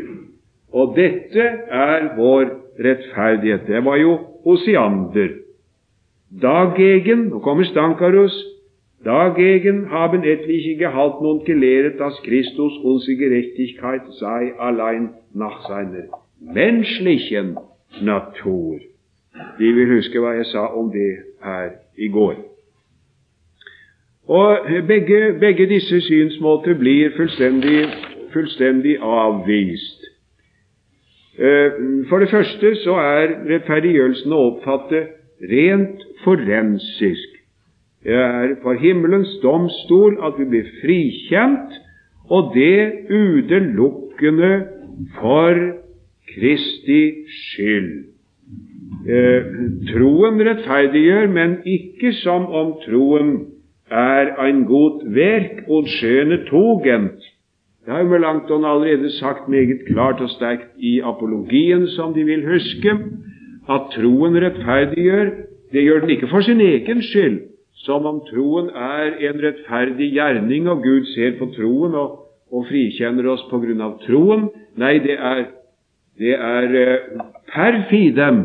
og 0.72 0.96
dette 0.96 1.44
er 1.70 2.16
vår 2.16 2.44
rettferdighet. 2.78 3.66
Det 3.66 3.84
var 3.84 3.96
jo 3.96 4.18
Osiander. 4.44 5.28
Dagegen, 6.42 7.28
nå 7.32 7.38
kommer 7.40 7.64
Stankarus, 7.64 8.36
dagegen 9.04 9.90
haben 9.90 10.24
etliche 10.24 10.76
gehalten 10.76 11.26
und 11.26 11.44
gelehret, 11.44 12.00
dass 12.00 12.20
Christus 12.22 12.78
unsere 12.82 13.16
Gerechtigkeit 13.16 14.02
sei 14.18 14.54
allein 14.58 15.14
nach 15.34 15.66
seiner 15.68 16.04
menschlichen 16.40 17.58
Natur. 18.00 18.80
De 19.58 19.74
vil 19.74 19.88
huske 19.96 20.20
hva 20.20 20.34
jeg 20.34 20.46
sa 20.50 20.66
om 20.74 20.90
det 20.90 21.10
her 21.42 21.70
i 21.96 22.08
går. 22.08 22.36
Og 24.28 24.66
begge, 24.88 25.38
begge 25.40 25.66
disse 25.70 26.00
synsmåter 26.00 26.74
blir 26.74 27.14
fullstendig, 27.16 27.86
fullstendig 28.32 28.98
avvist. 29.00 30.04
Eh, 31.38 31.70
for 32.08 32.18
det 32.18 32.30
første 32.30 32.74
så 32.82 32.98
er 32.98 33.34
rettferdiggjørelsen 33.48 34.34
å 34.34 34.42
oppfatte 34.50 35.04
rent 35.52 36.02
forensisk. 36.24 37.37
Det 38.04 38.14
er 38.14 38.54
for 38.62 38.78
himmelens 38.78 39.30
domstol 39.42 40.18
at 40.24 40.38
vi 40.38 40.46
blir 40.52 40.68
frikjent, 40.82 41.78
og 42.30 42.52
det 42.54 43.08
utelukkende 43.10 44.52
for 45.18 45.58
Kristi 46.28 47.02
skyld. 47.32 47.90
Eh, 49.08 49.48
troen 49.88 50.42
rettferdiggjør, 50.44 51.30
men 51.32 51.58
ikke 51.64 52.12
som 52.20 52.46
om 52.46 52.76
troen 52.84 53.32
er 53.90 54.34
en 54.44 54.64
god 54.68 55.02
verk 55.16 55.64
og 55.68 55.88
skjøne 55.88 56.42
togent 56.50 57.24
det 57.88 57.96
har 57.96 58.04
Melanchthon 58.04 58.64
allerede 58.64 59.10
sagt 59.18 59.48
meget 59.48 59.78
klart 59.86 60.20
og 60.20 60.30
sterkt 60.30 60.66
i 60.76 61.00
apologien, 61.00 61.86
som 61.86 62.14
de 62.14 62.24
vil 62.24 62.42
huske, 62.52 62.90
at 63.70 63.80
troen 63.94 64.36
rettferdiggjør. 64.44 65.30
Det 65.72 65.82
gjør 65.82 66.00
den 66.00 66.10
ikke 66.10 66.28
for 66.28 66.40
sin 66.40 66.60
egen 66.60 67.02
skyld, 67.02 67.40
som 67.86 68.06
om 68.06 68.22
troen 68.26 68.70
er 68.74 69.18
en 69.28 69.38
rettferdig 69.42 70.10
gjerning, 70.16 70.66
og 70.68 70.82
Gud 70.82 71.06
ser 71.14 71.36
på 71.38 71.50
troen 71.54 71.94
og, 71.98 72.24
og 72.50 72.66
frikjenner 72.70 73.28
oss 73.30 73.44
på 73.50 73.60
grunn 73.62 73.84
av 73.84 73.98
troen. 74.06 74.48
Nei, 74.80 74.96
det 75.04 75.14
er, 75.14 75.44
det 76.18 76.34
er 76.34 76.74
uh, 76.74 77.24
per 77.52 77.84
fidem 77.90 78.44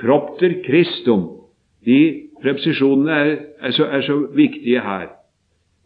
propter 0.00 0.60
Christum. 0.64 1.26
De 1.84 2.00
preposisjonene 2.40 3.16
er, 3.16 3.32
er, 3.60 3.76
så, 3.76 3.88
er 3.88 4.04
så 4.06 4.16
viktige 4.36 4.80
her. 4.84 5.10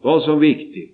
Så 0.04 0.36
viktig. 0.36 0.90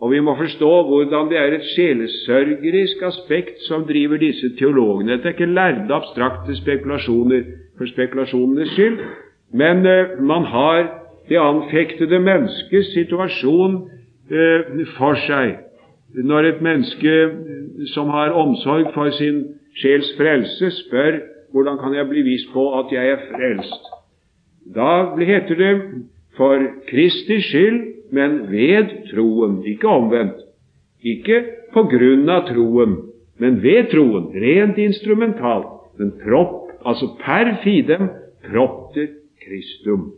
Og 0.00 0.10
vi 0.12 0.20
må 0.20 0.34
forstå 0.36 0.70
hvordan 0.88 1.28
det 1.30 1.38
er 1.40 1.54
et 1.56 1.66
sjelesørgerisk 1.74 3.02
aspekt 3.06 3.62
som 3.68 3.86
driver 3.88 4.20
disse 4.20 4.50
teologene. 4.58 5.14
Dette 5.14 5.30
er 5.30 5.36
ikke 5.36 5.52
lærde, 5.52 5.88
abstrakte 5.94 6.56
spekulasjoner 6.58 7.48
for 7.78 7.88
spekulasjonenes 7.92 8.74
skyld, 8.74 9.00
men 9.56 9.86
uh, 9.86 10.16
man 10.20 10.48
har 10.50 11.05
det 11.28 11.38
anfektede 11.40 12.20
menneskets 12.22 12.92
situasjon 12.94 13.78
uh, 14.30 14.84
for 14.96 15.18
seg. 15.26 15.58
Når 16.16 16.48
et 16.48 16.60
menneske 16.64 17.12
eh, 17.12 17.86
som 17.92 18.08
har 18.14 18.32
omsorg 18.32 18.92
for 18.94 19.10
sin 19.18 19.42
sjels 19.76 20.08
frelse, 20.16 20.70
spør 20.78 21.18
hvordan 21.52 21.76
kan 21.82 21.96
jeg 21.96 22.08
bli 22.08 22.22
vist 22.24 22.52
på 22.54 22.62
at 22.78 22.94
jeg 22.94 23.10
er 23.10 23.26
frelst, 23.32 23.90
da 24.74 25.12
heter 25.18 25.58
det 25.60 25.74
for 26.38 26.62
Kristi 26.88 27.40
skyld 27.42 27.82
men 28.10 28.50
ved 28.50 28.88
troen, 29.10 29.62
ikke 29.66 29.88
omvendt. 29.88 30.42
Ikke 31.02 31.42
på 31.74 31.86
grunn 31.90 32.28
av 32.30 32.46
troen, 32.50 32.96
men 33.38 33.60
ved 33.62 33.90
troen, 33.92 34.30
rent 34.34 34.78
instrumentalt. 34.78 35.72
Men 35.98 36.12
propp, 36.22 36.70
altså 36.86 37.12
per 37.20 37.56
fidem, 37.64 38.08
propter 38.46 39.10
Kristum. 39.42 40.12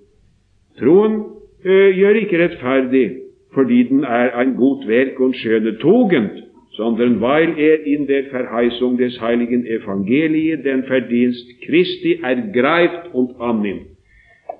Troen 0.78 1.22
ø, 1.64 1.90
gjør 1.92 2.20
ikke 2.22 2.44
rettferdig 2.44 3.06
fordi 3.54 3.82
den 3.82 4.04
er 4.04 4.38
ein 4.40 4.56
og 4.58 4.82
en 4.84 5.16
und 5.18 5.78
togent, 5.80 6.32
sondern 6.72 7.20
weil 7.20 7.58
er 7.58 7.76
in 7.86 8.06
der 8.06 8.22
Verheißung 8.30 8.98
des 8.98 9.20
heiligen 9.20 9.66
Evangelie 9.66 10.56
den 10.62 10.84
Verdienst 10.84 11.46
Christi 11.64 12.20
ergreift 12.22 13.14
und 13.14 13.30
annimmt. 13.40 13.88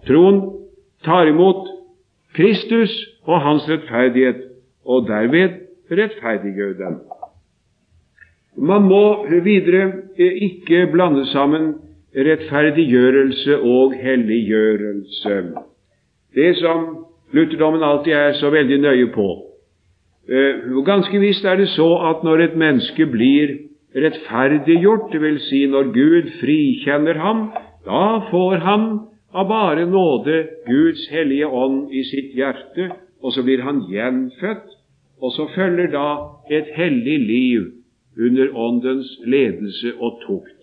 Troen 0.07 0.43
tar 1.05 1.27
imot 1.27 1.69
Kristus 2.35 2.91
og 3.25 3.41
hans 3.41 3.69
rettferdighet, 3.71 4.37
og 4.85 5.07
derved 5.07 5.51
rettferdiggjør 5.91 6.73
den. 6.73 6.97
Man 8.57 8.83
må 8.83 9.27
videre 9.45 9.93
ikke 10.19 10.89
blande 10.93 11.27
sammen 11.27 11.75
rettferdiggjørelse 12.17 13.61
og 13.61 13.95
helliggjørelse. 14.03 15.43
Det 16.39 16.53
som 16.61 16.85
lutherdommen 17.35 17.83
alltid 17.83 18.15
er 18.15 18.37
så 18.39 18.51
veldig 18.55 18.79
nøye 18.85 19.09
på. 19.15 19.29
Eh, 20.29 20.69
ganske 20.87 21.19
visst 21.19 21.45
er 21.45 21.59
det 21.59 21.71
så 21.75 21.89
at 22.11 22.23
når 22.23 22.45
et 22.45 22.57
menneske 22.61 23.07
blir 23.11 23.57
rettferdiggjort, 23.97 25.15
vil 25.21 25.39
si 25.49 25.65
når 25.67 25.91
Gud 25.95 26.31
frikjenner 26.41 27.19
ham, 27.19 27.49
da 27.87 28.21
får 28.31 28.61
han 28.65 28.85
av 29.33 29.49
bare 29.49 29.87
nåde 29.89 30.37
Guds 30.69 31.09
hellige 31.13 31.49
ånd 31.49 31.93
i 31.93 32.05
sitt 32.05 32.37
hjerte, 32.37 32.91
og 33.23 33.33
så 33.35 33.43
blir 33.43 33.65
han 33.65 33.83
gjenfødt, 33.91 34.69
og 35.23 35.33
så 35.35 35.49
følger 35.57 35.91
da 35.93 36.09
et 36.55 36.71
hellig 36.77 37.19
liv 37.27 37.67
under 38.19 38.55
Åndens 38.55 39.11
ledelse 39.27 39.95
og 39.99 40.21
tukt. 40.27 40.58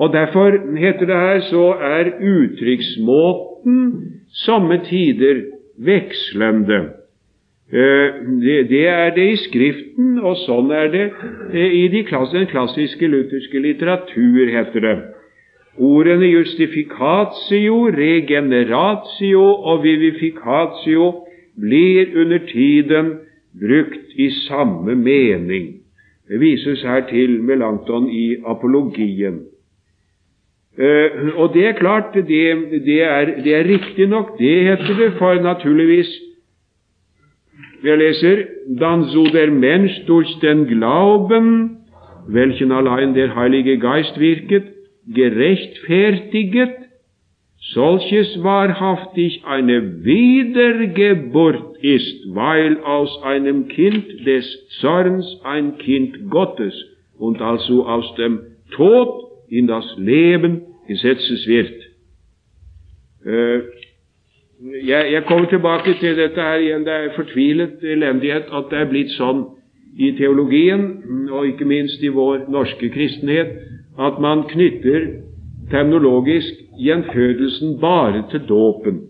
Og 0.00 0.12
Derfor 0.12 0.76
heter 0.76 1.06
det 1.06 1.16
her 1.26 1.40
så 1.50 1.64
er 1.96 2.14
uttrykksmåten 2.24 3.80
somme 4.32 4.78
tider 4.84 5.42
vekslende. 5.76 6.78
Eh, 7.72 8.08
det 8.70 8.88
er 8.88 9.10
det 9.14 9.26
i 9.32 9.36
Skriften, 9.36 10.18
og 10.24 10.38
sånn 10.46 10.72
er 10.74 10.88
det 10.94 11.04
eh, 11.52 11.76
i 11.82 11.84
den 11.92 12.48
klassiske 12.48 13.06
lutherske 13.12 13.60
litteratur, 13.60 14.48
heter 14.56 14.86
det. 14.86 14.96
Ordene 15.78 16.32
justificatio, 16.32 17.76
regeneratio 17.94 19.44
og 19.44 19.84
vivificatio 19.84 21.12
blir 21.60 22.16
under 22.16 22.40
tiden 22.48 23.14
brukt 23.60 24.16
i 24.16 24.32
samme 24.48 24.96
mening. 24.96 25.70
Det 26.28 26.40
vises 26.40 26.82
her 26.82 27.04
til 27.12 27.42
Melanchthon 27.42 28.08
i 28.10 28.36
apologien. 28.46 29.44
Uh, 30.80 31.36
og 31.36 31.54
det 31.54 31.66
er 31.66 31.72
klart, 31.72 32.14
det, 32.14 32.26
det 32.86 33.02
er, 33.02 33.24
det 33.44 33.54
er 33.54 33.64
riktig 33.68 34.06
nok, 34.06 34.38
det 34.38 34.60
heter 34.64 34.96
det, 34.98 35.12
for 35.18 35.34
naturligvis. 35.34 36.08
Jeg 37.84 37.98
leser 37.98 38.36
Dann 38.78 39.04
so 39.04 39.24
der 39.24 39.50
Mensch 39.50 40.06
durch 40.06 40.38
den 40.40 40.66
Glauben, 40.66 41.76
welchen 42.28 42.72
allein 42.72 43.14
der 43.14 43.34
Heilige 43.34 43.78
Geist 43.78 44.20
wirket, 44.20 44.64
gerechtfertiget, 45.14 46.70
solches 47.74 48.42
wahrhaftig 48.42 49.42
eine 49.46 50.04
Wiedergeburt 50.04 51.76
ist, 51.82 52.34
weil 52.34 52.78
aus 52.84 53.22
einem 53.22 53.68
Kind 53.68 54.26
des 54.26 54.44
Zorns 54.80 55.40
ein 55.44 55.78
Kind 55.78 56.30
Gottes 56.30 56.74
und 57.18 57.40
also 57.42 57.86
aus 57.86 58.14
dem 58.16 58.40
Tod 58.70 59.24
in 59.48 59.66
das 59.66 59.84
Leben 59.96 60.62
gesetzes 60.90 61.46
jeg, 64.84 65.12
jeg, 65.12 65.22
kommer 65.24 65.48
tilbake 65.48 65.94
til 66.00 66.16
dette 66.16 66.40
her 66.40 66.60
igjen. 66.60 66.84
Det 66.84 66.92
er 66.92 67.14
fortvilet 67.16 67.82
elendighet 67.82 68.50
at 68.52 68.68
det 68.70 68.78
er 68.78 68.90
blitt 68.90 69.12
sånn 69.16 69.44
i 69.98 70.12
teologien, 70.18 70.84
og 71.32 71.48
ikke 71.48 71.66
minst 71.66 72.02
i 72.04 72.12
vår 72.14 72.46
norske 72.52 72.90
kristenhet, 72.94 73.56
at 73.98 74.20
man 74.22 74.44
knytter 74.50 75.06
terminologisk 75.70 76.60
gjenfødelsen 76.78 77.78
bare 77.80 78.24
til 78.30 78.44
dåpen. 78.48 79.00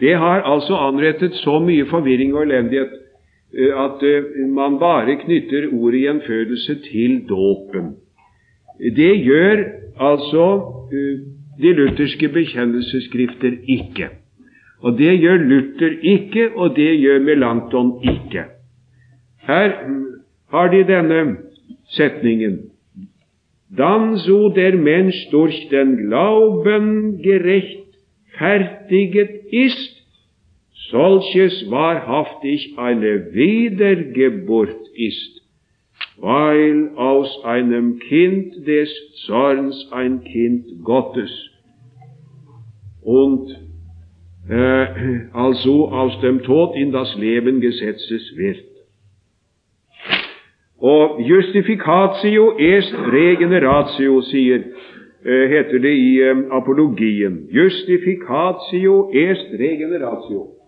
Det 0.00 0.14
har 0.16 0.44
altså 0.48 0.76
anrettet 0.80 1.34
så 1.42 1.58
mye 1.60 1.86
forvirring 1.90 2.34
og 2.34 2.46
elendighet 2.46 2.92
eh, 3.52 3.72
at 3.84 4.04
eh, 4.06 4.46
man 4.48 4.78
bare 4.80 5.18
knytter 5.24 5.68
ordet 5.72 6.00
gjenfødelse 6.06 6.78
til 6.86 7.18
dåpen. 7.28 7.96
Det 8.80 9.24
gjør 9.24 9.64
altså 10.00 10.44
eh, 10.92 11.18
de 11.60 11.72
lutherske 11.76 12.28
bekjennelsesskrifter 12.28 13.52
ikke. 13.68 14.08
Og 14.80 14.98
det 14.98 15.20
gjør 15.20 15.36
Luther 15.36 15.98
ikke, 16.02 16.50
og 16.56 16.76
det 16.76 17.00
gjør 17.00 17.18
Melanchthon 17.20 18.02
ikke. 18.02 18.44
Her 19.46 19.72
har 20.50 20.68
de 20.72 20.84
denne 20.88 21.36
setningen 21.90 22.58
Dann 23.76 24.16
so 24.16 24.48
der 24.48 24.76
Mensch 24.76 25.30
durch 25.30 25.68
den 25.70 25.96
Glauben 25.96 27.22
gerechtfertiget 27.22 29.30
ist, 29.52 30.02
solches 30.90 31.70
wahrhaftig 31.70 32.74
eine 32.76 33.32
Wiedergeburt 33.32 34.88
ist, 34.96 35.39
weil 36.20 36.90
aus 36.96 37.44
einem 37.44 37.98
Kind 37.98 38.66
des 38.66 38.90
Zorns 39.26 39.88
ein 39.90 40.22
Kind 40.22 40.84
Gottes 40.84 41.30
und 43.02 43.48
äh, 44.48 44.86
also 45.32 45.88
aus 45.88 46.20
dem 46.20 46.42
Tod 46.42 46.76
in 46.76 46.92
das 46.92 47.16
Leben 47.16 47.60
gesetzes 47.60 48.36
wird. 48.36 48.70
Og 50.80 51.20
justificatio 51.20 52.56
est 52.58 52.94
regeneratio, 52.94 54.22
sier, 54.22 54.62
eh, 55.24 55.48
heter 55.48 55.78
det 55.78 55.92
i 55.92 56.20
eh, 56.20 56.36
apologien. 56.50 57.48
Justificatio 57.52 59.10
est 59.12 59.52
regeneratio. 59.60 60.59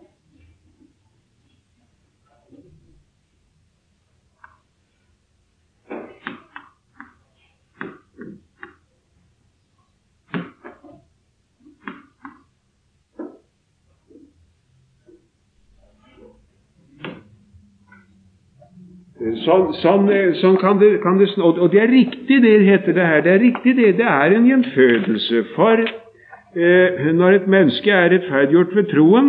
Sånn, 19.23 19.69
sånn, 19.79 20.09
sånn 20.41 20.57
kan, 20.59 20.81
det, 20.81 20.97
kan, 21.03 21.19
det, 21.21 21.29
Og 21.39 21.69
det 21.71 21.79
er 21.79 21.93
riktig, 21.93 22.41
det 22.43 22.57
heter 22.67 22.97
det 22.97 23.05
her. 23.07 23.21
Det 23.23 23.31
er 23.31 23.43
riktig, 23.43 23.75
det. 23.79 23.93
Det 24.01 24.09
er 24.09 24.35
en 24.35 24.49
gjenfødelse. 24.49 25.43
For 25.55 25.79
eh, 25.79 27.05
når 27.15 27.39
et 27.39 27.47
menneske 27.51 27.93
er 27.95 28.11
rettferdiggjort 28.11 28.75
ved 28.75 28.89
troen, 28.91 29.29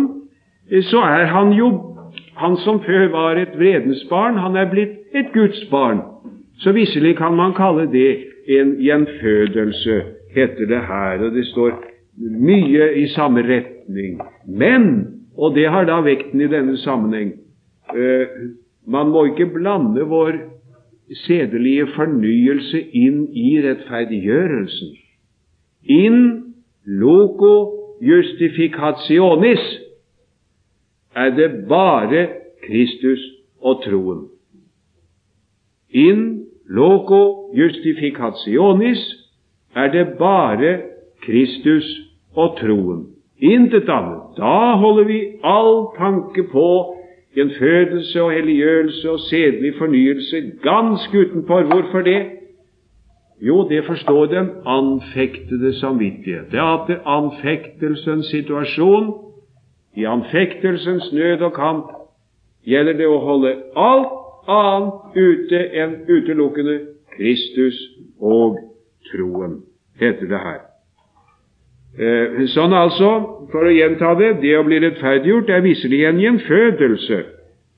eh, 0.70 0.82
så 0.90 1.04
er 1.06 1.30
han 1.34 1.54
jo 1.54 1.72
Han 2.34 2.56
som 2.62 2.80
før 2.82 3.08
var 3.12 3.38
et 3.38 3.52
vredens 3.58 4.00
barn, 4.10 4.36
han 4.38 4.56
er 4.58 4.66
blitt 4.66 5.14
et 5.14 5.30
Guds 5.34 5.60
barn. 5.70 6.00
Så 6.58 6.72
visselig 6.74 7.16
kan 7.16 7.36
man 7.38 7.54
kalle 7.54 7.86
det 7.90 8.26
en 8.50 8.72
gjenfødelse, 8.82 10.00
heter 10.34 10.66
det 10.66 10.80
her. 10.88 11.22
Og 11.22 11.30
det 11.34 11.46
står 11.46 11.78
mye 12.18 12.90
i 12.98 13.06
samme 13.14 13.42
retning. 13.46 14.18
Men, 14.46 15.06
og 15.38 15.54
det 15.54 15.68
har 15.70 15.86
da 15.86 16.00
vekten 16.02 16.42
i 16.42 16.50
denne 16.50 16.74
sammenheng 16.82 17.32
eh, 17.94 18.34
man 18.86 19.08
må 19.08 19.24
ikke 19.24 19.46
blande 19.46 20.04
vår 20.08 20.36
sedelige 21.26 21.86
fornyelse 21.96 22.80
inn 22.96 23.24
i 23.32 23.56
rettferdiggjørelsen. 23.64 24.94
In 25.84 26.18
loco 26.84 27.54
justificationis 28.00 29.64
er 31.14 31.30
det 31.36 31.50
bare 31.68 32.26
Kristus 32.66 33.20
og 33.60 33.82
troen. 33.84 34.26
In 35.90 36.46
loco 36.68 37.52
justificationis 37.56 39.04
er 39.74 39.92
det 39.92 40.06
bare 40.18 40.80
Kristus 41.22 41.86
og 42.34 42.56
troen. 42.60 43.06
Intet 43.38 43.88
annet. 43.88 44.36
Da 44.36 44.76
holder 44.80 45.04
vi 45.04 45.20
all 45.44 45.86
tanke 45.98 46.46
på 46.52 46.66
gjenfødelse 47.34 48.22
og 48.22 48.32
helliggjørelse 48.32 49.10
og 49.10 49.20
sedelig 49.20 49.74
fornyelse 49.78 50.42
ganske 50.62 51.18
utenfor. 51.18 51.62
Hvorfor 51.62 52.00
det? 52.00 52.26
Jo, 53.40 53.68
det 53.68 53.84
forstår 53.84 54.26
den 54.26 54.50
anfektede 54.66 55.74
samvittighet. 55.80 56.50
Det 56.50 56.58
er 56.58 56.86
det 56.86 56.98
anfektelsens 57.06 58.26
situasjon, 58.26 59.14
i 59.96 60.04
anfektelsens 60.04 61.12
nød 61.12 61.40
og 61.40 61.52
kamp, 61.52 61.90
gjelder 62.66 62.92
det 62.98 63.06
å 63.06 63.18
holde 63.22 63.52
alt 63.76 64.14
annet 64.50 65.18
ute 65.18 65.60
enn 65.82 65.94
utelukkende 66.10 66.78
Kristus 67.16 67.78
og 68.20 68.58
troen, 69.10 69.60
heter 70.00 70.26
det 70.30 70.40
her. 70.46 70.73
Eh, 71.94 72.40
sånn 72.50 72.74
altså, 72.74 73.10
for 73.52 73.68
å 73.68 73.70
gjenta 73.70 74.16
det, 74.18 74.32
det 74.42 74.56
å 74.58 74.64
bli 74.66 74.80
rettferdiggjort 74.82 75.50
er 75.54 75.62
visselig 75.62 76.00
en 76.08 76.18
gjenfødelse, 76.18 77.20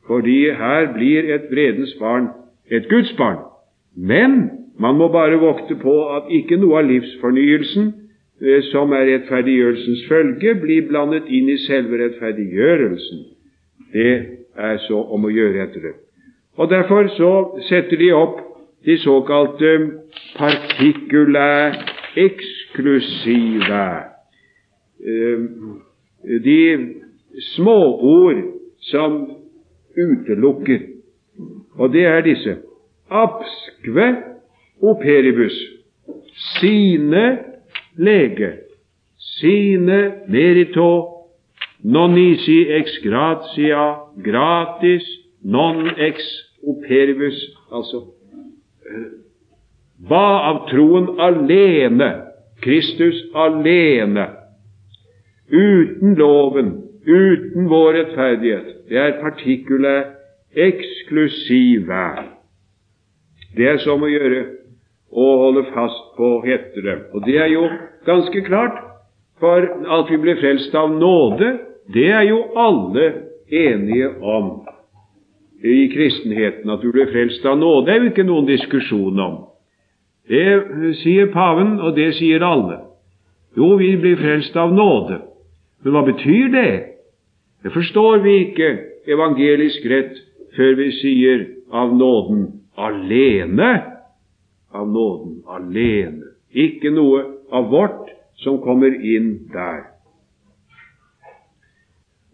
fordi 0.08 0.38
her 0.56 0.88
blir 0.94 1.28
et 1.34 1.50
vredens 1.52 1.92
barn 2.00 2.30
et 2.70 2.88
Guds 2.88 3.12
barn. 3.18 3.38
Men 3.96 4.50
man 4.78 4.96
må 4.96 5.08
bare 5.12 5.36
vokte 5.40 5.76
på 5.80 5.94
at 6.16 6.30
ikke 6.32 6.58
noe 6.60 6.80
av 6.80 6.88
livsfornyelsen, 6.88 7.92
eh, 8.40 8.62
som 8.70 8.92
er 8.92 9.06
rettferdiggjørelsens 9.10 10.06
følge, 10.08 10.54
blir 10.64 10.88
blandet 10.88 11.28
inn 11.28 11.48
i 11.52 11.58
selve 11.66 12.00
rettferdiggjørelsen. 12.00 13.22
Det 13.92 14.12
er 14.56 14.80
så 14.88 15.02
om 15.12 15.24
å 15.24 15.32
gjøre 15.32 15.62
etter 15.68 15.90
det. 15.90 15.94
Og 16.56 16.70
Derfor 16.70 17.08
så 17.16 17.32
setter 17.68 18.00
de 18.00 18.12
opp 18.16 18.40
de 18.86 18.96
såkalte 18.98 19.72
partikula 20.38 21.74
eksklusive. 22.76 24.04
Eh, 25.00 25.40
de 26.44 26.94
småord 27.54 28.44
som 28.80 29.30
utelukker. 29.96 30.80
Og 31.78 31.92
det 31.92 32.04
er 32.04 32.20
disse. 32.20 32.56
abskve 33.10 34.16
operibus, 34.82 35.54
sine 36.58 37.38
lege, 37.96 38.52
sine 39.16 40.12
merito, 40.28 41.12
non 41.84 42.14
nisi 42.14 42.66
ex 42.74 42.98
gratia, 43.04 44.10
gratis, 44.16 45.06
non 45.44 45.86
ex 45.96 46.18
operibus, 46.66 47.38
altså 47.70 48.02
hva 50.06 50.26
av 50.50 50.64
troen 50.70 51.14
alene, 51.22 52.25
Kristus 52.64 53.18
alene, 53.34 54.26
uten 55.50 56.14
loven, 56.18 56.72
uten 57.06 57.68
vår 57.70 57.92
rettferdighet. 58.00 58.72
Det 58.88 58.98
er 58.98 59.18
partikulært 59.20 60.16
eksklusive. 60.56 62.06
Det 63.56 63.68
er 63.68 63.78
som 63.84 64.02
å 64.02 64.10
gjøre 64.10 64.42
å 65.16 65.26
holde 65.44 65.64
fast 65.72 66.12
på, 66.16 66.30
heter 66.44 66.84
det. 66.84 66.96
Og 67.14 67.24
det 67.28 67.38
er 67.40 67.50
jo 67.52 67.68
ganske 68.08 68.42
klart, 68.48 68.82
for 69.40 69.64
at 69.98 70.10
vi 70.10 70.18
blir 70.20 70.38
frelst 70.40 70.74
av 70.76 70.92
nåde, 70.96 71.52
det 71.92 72.08
er 72.10 72.24
jo 72.28 72.40
alle 72.56 73.10
enige 73.52 74.08
om 74.20 74.64
i 75.62 75.86
kristenheten. 75.92 76.70
At 76.70 76.82
du 76.82 76.90
blir 76.92 77.10
frelst 77.12 77.44
av 77.46 77.58
nåde, 77.60 77.92
er 77.92 78.02
jo 78.02 78.12
ikke 78.12 78.26
noen 78.26 78.48
diskusjon 78.48 79.20
om. 79.22 79.36
Det 80.28 80.94
sier 81.02 81.30
paven, 81.32 81.78
og 81.80 81.94
det 81.96 82.12
sier 82.18 82.42
alle. 82.42 82.80
Jo, 83.56 83.76
vi 83.80 83.94
blir 84.00 84.18
frelst 84.20 84.56
av 84.58 84.74
nåde. 84.74 85.20
Men 85.84 85.94
hva 85.94 86.02
betyr 86.08 86.50
det? 86.52 86.72
Det 87.62 87.72
forstår 87.72 88.24
vi 88.24 88.38
ikke 88.48 88.70
evangelisk 89.10 89.86
rett 89.90 90.18
før 90.56 90.74
vi 90.80 90.90
sier 90.98 91.46
av 91.70 91.94
nåden 91.94 92.46
alene. 92.76 93.70
Av 94.74 94.88
nåden 94.90 95.40
alene. 95.46 96.34
Ikke 96.52 96.90
noe 96.90 97.22
av 97.54 97.70
vårt 97.70 98.10
som 98.42 98.58
kommer 98.64 98.92
inn 98.92 99.46
der. 99.54 99.86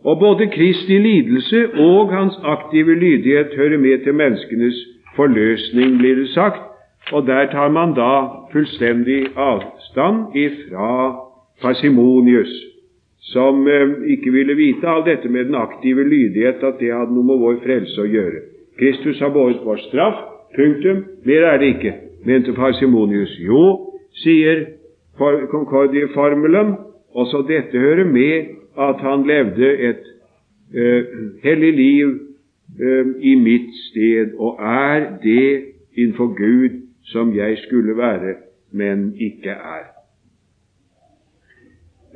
Og 0.02 0.18
både 0.18 0.48
Kristi 0.50 0.98
lidelse 0.98 1.66
og 1.78 2.10
hans 2.10 2.34
aktive 2.42 2.94
lydighet 2.98 3.54
hører 3.54 3.78
med 3.78 4.02
til 4.02 4.16
menneskenes 4.18 4.80
forløsning, 5.16 5.98
blir 5.98 6.16
det 6.18 6.28
sagt, 6.34 6.71
og 7.12 7.26
der 7.26 7.46
tar 7.52 7.68
man 7.68 7.94
da 7.94 8.12
fullstendig 8.52 9.26
avstand 9.36 10.36
ifra 10.36 10.92
Parsimonius 11.62 12.52
som 13.32 13.68
eh, 13.68 13.92
ikke 14.14 14.32
ville 14.34 14.56
vite 14.58 14.88
av 14.88 15.04
dette 15.06 15.28
med 15.28 15.46
den 15.48 15.54
aktive 15.54 16.04
lydighet, 16.04 16.62
at 16.62 16.80
det 16.80 16.92
hadde 16.92 17.14
noe 17.14 17.26
med 17.28 17.40
vår 17.42 17.60
frelse 17.62 18.02
å 18.02 18.08
gjøre. 18.10 18.42
Kristus 18.80 19.20
har 19.22 19.32
båret 19.34 19.62
vår 19.64 19.80
straff. 19.86 20.28
Punktum. 20.52 21.04
Mer 21.24 21.46
er 21.48 21.60
det 21.62 21.68
ikke, 21.76 21.92
mente 22.28 22.52
Parsimonius. 22.52 23.32
Jo, 23.40 23.62
sier 24.20 24.66
Concordie-formelen, 25.16 26.74
også 27.14 27.44
dette 27.48 27.78
hører 27.78 28.04
med 28.08 28.50
at 28.80 29.00
han 29.04 29.24
levde 29.28 29.70
et 29.88 30.04
eh, 30.74 31.16
hellig 31.44 31.72
liv 31.78 32.12
eh, 32.80 33.12
i 33.32 33.34
mitt 33.40 33.70
sted, 33.88 34.34
og 34.36 34.60
er 34.60 35.06
det 35.22 35.48
innenfor 35.96 36.34
Gud 36.36 36.80
som 37.04 37.36
jeg 37.36 37.58
skulle 37.58 37.96
være, 37.96 38.34
men 38.72 39.14
ikke 39.20 39.50
er. 39.50 39.92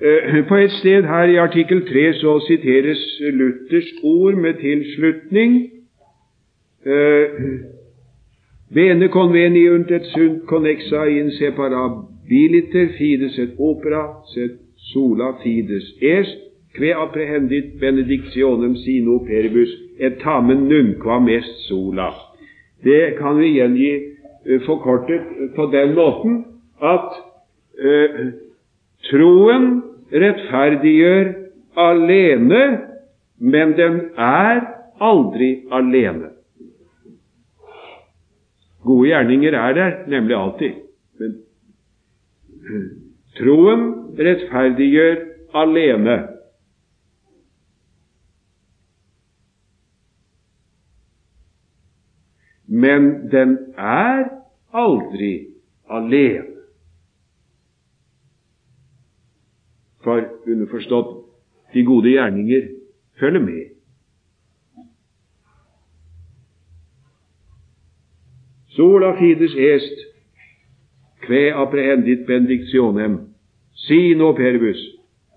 Eh, 0.02 0.46
på 0.48 0.56
et 0.56 0.70
sted 0.70 1.02
her 1.02 1.22
i 1.22 1.36
artikkel 1.36 1.86
3 1.88 2.12
så 2.14 2.44
siteres 2.48 3.20
Luthers 3.20 3.92
ord 4.02 4.34
med 4.34 4.54
tilslutning. 4.54 5.70
Bene 8.74 9.04
eh, 9.04 9.10
conveniunt 9.10 9.90
et 9.90 10.06
sunt 10.06 10.42
connexa 10.46 11.04
in 11.04 11.30
separabiliter 11.30 12.88
fides 12.98 13.38
et 13.38 13.54
opera 13.58 14.04
set 14.34 14.58
sola 14.76 15.32
fides 15.42 15.94
est, 16.02 16.36
que 16.74 16.94
apprehendit 16.94 17.80
benedictionem 17.80 18.76
sino 18.76 19.18
peribus 19.18 19.72
et 19.98 20.18
tamen 20.20 20.68
nunquam 20.68 21.28
est 21.28 21.52
sola. 21.68 22.10
Det 22.84 23.16
kan 23.18 23.38
vi 23.38 23.46
gjengi 23.46 23.92
forkortet 24.66 25.54
på 25.56 25.66
den 25.72 25.94
måten 25.94 26.42
at 26.82 27.16
uh, 27.82 28.20
Troen 29.10 29.66
rettferdiggjør 30.10 31.28
alene, 31.78 32.62
men 33.38 33.74
den 33.78 33.98
er 34.18 34.62
aldri 35.02 35.50
alene. 35.70 36.32
Gode 38.86 39.10
gjerninger 39.10 39.58
er 39.58 39.74
der 39.76 39.92
nemlig 40.10 40.36
alltid. 40.38 40.78
Men 41.20 41.36
troen 43.36 43.84
rettferdiggjør 44.18 45.20
alene. 45.62 46.16
Men 52.66 53.10
den 53.30 53.58
er 53.78 54.35
aldri 54.82 55.32
alene. 55.88 56.52
For 60.04 60.22
underforstått 60.46 61.14
de 61.74 61.82
gode 61.82 62.12
gjerninger 62.14 62.68
følger 63.20 63.42
med. 63.42 63.64
Sola 68.76 69.14
fides 69.18 69.54
est, 69.56 70.04
kve 71.24 71.48
apprehendit 71.56 72.26
benedictionem, 72.28 73.16
sino 73.88 74.34
perbus 74.36 74.82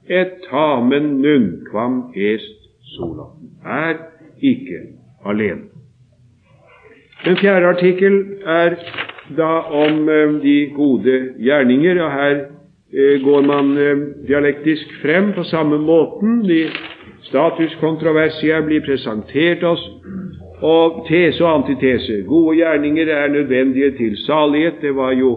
et 0.10 0.42
tamen 0.50 1.22
nunquam 1.22 2.12
est 2.16 2.70
sola. 2.96 3.30
Er 3.66 3.96
ikke 4.42 4.80
alene. 5.26 5.70
Den 7.26 7.38
fjerde 7.38 7.68
artikkel 7.68 8.14
er 8.46 8.76
da 9.38 9.52
om 9.72 10.10
eh, 10.10 10.40
de 10.44 10.56
gode 10.76 11.20
gjerninger, 11.40 12.02
og 12.04 12.12
her 12.12 12.40
Eh, 12.94 13.22
går 13.22 13.42
man 13.42 13.78
eh, 13.78 13.98
dialektisk 14.28 14.94
frem 15.02 15.34
på 15.34 15.44
samme 15.44 15.78
måten. 15.78 16.40
De 16.48 16.70
statuskontroversier 17.28 18.64
blir 18.66 18.82
presentert 18.82 19.64
oss, 19.64 19.84
og 20.66 21.04
tese 21.06 21.44
og 21.46 21.60
antitese. 21.60 22.24
Gode 22.26 22.56
gjerninger 22.58 23.12
er 23.14 23.30
nødvendige 23.30 23.92
til 23.98 24.18
salighet. 24.26 24.82
Det 24.82 24.96
var 24.96 25.14
jo 25.14 25.36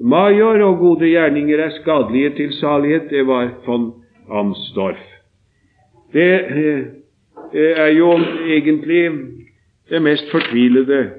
Major, 0.00 0.62
og 0.62 0.78
gode 0.78 1.10
gjerninger 1.10 1.58
er 1.58 1.76
skadelige 1.76 2.30
til 2.30 2.52
salighet. 2.52 3.10
Det 3.10 3.26
var 3.26 3.50
von 3.66 3.92
Amsdorf. 4.30 5.04
Det 6.12 6.40
er 7.52 7.88
jo 7.98 8.12
egentlig 8.46 9.10
det 9.90 10.02
mest 10.02 10.30
fortvilede 10.30 11.10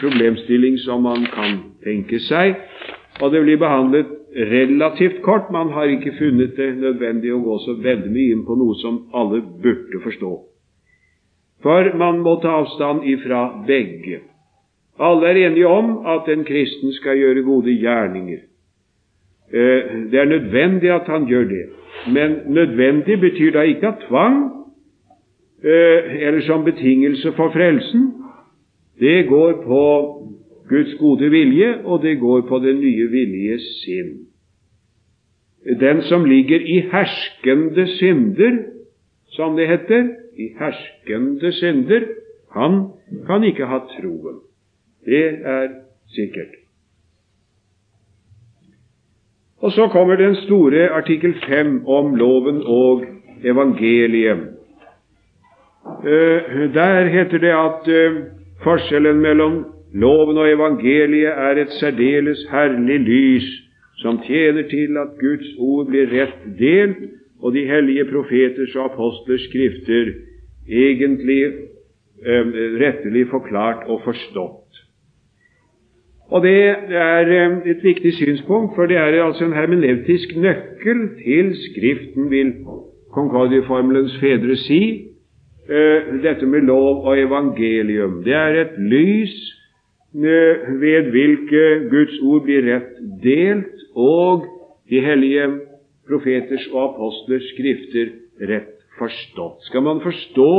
problemstilling 0.00 0.78
som 0.78 1.02
man 1.02 1.26
kan 1.34 1.58
tenke 1.84 2.20
seg, 2.28 2.56
og 3.20 3.32
det 3.32 3.42
blir 3.44 3.60
behandlet 3.60 4.10
relativt 4.34 5.22
kort. 5.22 5.50
Man 5.52 5.70
har 5.74 5.90
ikke 5.90 6.14
funnet 6.18 6.56
det 6.56 6.74
nødvendig 6.80 7.34
å 7.34 7.42
gå 7.44 7.58
så 7.66 7.76
veldig 7.82 8.10
mye 8.10 8.34
inn 8.34 8.44
på 8.46 8.56
noe 8.58 8.76
som 8.82 9.04
alle 9.14 9.42
burde 9.42 10.02
forstå. 10.04 10.32
For 11.64 11.94
man 11.96 12.20
må 12.24 12.36
ta 12.42 12.58
avstand 12.60 13.06
ifra 13.08 13.46
begge. 13.66 14.20
Alle 14.98 15.30
er 15.30 15.40
enige 15.46 15.70
om 15.70 16.04
at 16.06 16.28
en 16.30 16.44
kristen 16.46 16.92
skal 16.98 17.18
gjøre 17.18 17.46
gode 17.46 17.72
gjerninger. 17.72 18.42
Eh, 19.54 19.94
det 20.10 20.18
er 20.20 20.28
nødvendig 20.30 20.90
at 20.90 21.08
han 21.08 21.26
gjør 21.26 21.48
det. 21.50 21.64
Men 22.12 22.36
nødvendig 22.46 23.20
betyr 23.20 23.52
da 23.52 23.62
ikke 23.62 23.88
at 23.88 24.04
tvang 24.08 24.36
eh, 25.64 26.26
eller 26.26 26.40
som 26.46 26.64
betingelse 26.64 27.32
for 27.32 27.50
frelsen. 27.54 28.23
Det 29.00 29.26
går 29.28 29.52
på 29.64 29.84
Guds 30.68 30.94
gode 30.98 31.30
vilje, 31.30 31.74
og 31.84 32.02
det 32.02 32.18
går 32.20 32.40
på 32.48 32.58
den 32.58 32.80
nye 32.80 33.08
vilje 33.10 33.58
sinn. 33.58 34.12
Den 35.80 36.02
som 36.02 36.24
ligger 36.24 36.60
i 36.60 36.80
herskende 36.92 37.86
synder, 37.96 38.58
som 39.36 39.56
det 39.56 39.68
heter, 39.68 40.08
i 40.36 40.50
herskende 40.58 41.52
synder, 41.52 42.06
han 42.52 42.82
kan 43.26 43.44
ikke 43.44 43.66
ha 43.66 43.78
troen. 43.96 44.40
Det 45.06 45.24
er 45.44 45.68
sikkert. 46.14 46.54
Og 49.64 49.72
så 49.72 49.88
kommer 49.88 50.16
den 50.16 50.34
store 50.36 50.88
artikkel 50.90 51.34
5 51.48 51.86
om 51.88 52.14
loven 52.14 52.62
og 52.66 53.04
evangeliet. 53.44 54.38
Eh, 56.04 56.74
der 56.74 57.08
heter 57.08 57.38
det 57.38 57.52
at 57.52 57.88
eh, 57.88 58.22
forskjellen 58.64 59.20
mellom 59.22 59.62
Loven 59.94 60.40
og 60.42 60.48
evangeliet 60.50 61.30
er 61.30 61.60
et 61.62 61.74
særdeles 61.78 62.40
herlig 62.50 62.98
lys 63.04 63.46
som 64.02 64.18
tjener 64.26 64.66
til 64.68 64.96
at 64.98 65.14
Guds 65.20 65.52
ord 65.58 65.86
blir 65.86 66.10
rett 66.10 66.40
delt, 66.58 67.04
og 67.38 67.54
de 67.54 67.62
hellige 67.68 68.08
profeters 68.10 68.74
og 68.74 68.88
apostlers 68.90 69.44
skrifter 69.46 70.10
egentlig 70.66 71.42
eh, 71.44 72.50
rettelig 72.82 73.28
forklart 73.30 73.86
og 73.86 74.00
forstått. 74.04 74.80
Og 76.34 76.42
det 76.42 76.56
er 76.90 77.30
eh, 77.38 77.56
et 77.70 77.84
viktig 77.84 78.14
synspunkt, 78.18 78.74
for 78.74 78.90
det 78.90 78.96
er 78.96 79.22
altså 79.22 79.44
en 79.44 79.56
hermeneutisk 79.56 80.36
nøkkel 80.36 81.08
til 81.22 81.54
Skriften, 81.68 82.30
vil 82.30 82.54
Konkordieformelens 83.14 84.18
fedre 84.18 84.56
si. 84.56 85.13
Eh, 85.68 86.20
dette 86.20 86.44
med 86.46 86.66
lov 86.68 87.06
og 87.08 87.18
evangelium. 87.18 88.18
Det 88.24 88.34
er 88.36 88.56
et 88.60 88.74
lys 88.76 89.36
eh, 90.12 90.66
ved 90.80 91.08
hvilket 91.14 91.86
Guds 91.88 92.18
ord 92.20 92.42
blir 92.44 92.66
rett 92.68 92.98
delt, 93.22 93.86
og 93.96 94.44
de 94.92 95.00
hellige 95.00 95.46
profeters 96.04 96.66
og 96.68 96.82
apostlers 96.90 97.46
skrifter 97.54 98.12
rett 98.50 98.74
forstått. 98.98 99.64
Skal 99.70 99.86
man 99.86 100.02
forstå 100.04 100.52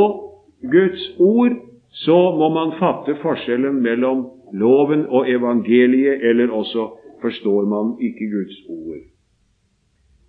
Guds 0.74 1.06
ord, 1.22 1.54
så 2.02 2.18
må 2.40 2.50
man 2.58 2.74
fatte 2.80 3.14
forskjellen 3.22 3.78
mellom 3.86 4.26
loven 4.58 5.06
og 5.06 5.30
evangeliet, 5.30 6.26
eller 6.26 6.50
også 6.50 6.88
forstår 7.22 7.70
man 7.70 7.94
ikke 8.02 8.32
Guds 8.34 8.58
ord. 8.74 9.06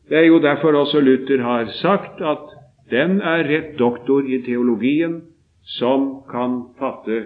Det 0.08 0.20
er 0.20 0.28
jo 0.28 0.38
derfor 0.44 0.76
også 0.84 1.00
Luther 1.00 1.40
har 1.42 1.72
sagt 1.80 2.20
at 2.20 2.44
den 2.90 3.20
er 3.20 3.44
rett 3.48 3.78
doktor 3.78 4.26
i 4.26 4.42
teologien 4.46 5.20
som 5.78 6.22
kan 6.30 6.60
fatte 6.78 7.22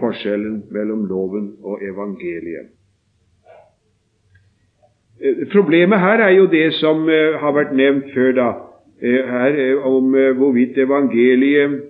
forskjellen 0.00 0.62
mellom 0.72 1.04
loven 1.08 1.50
og 1.62 1.82
evangeliet. 1.84 2.70
Eh, 5.20 5.46
problemet 5.52 6.00
her 6.00 6.22
er 6.24 6.36
jo 6.36 6.46
det 6.46 6.72
som 6.80 7.08
eh, 7.08 7.36
har 7.40 7.52
vært 7.56 7.74
nevnt 7.76 8.12
før, 8.14 8.32
da, 8.38 8.48
eh, 9.00 9.20
her 9.30 9.84
om 9.86 10.14
hvorvidt 10.38 10.78
evangeliet 10.78 11.82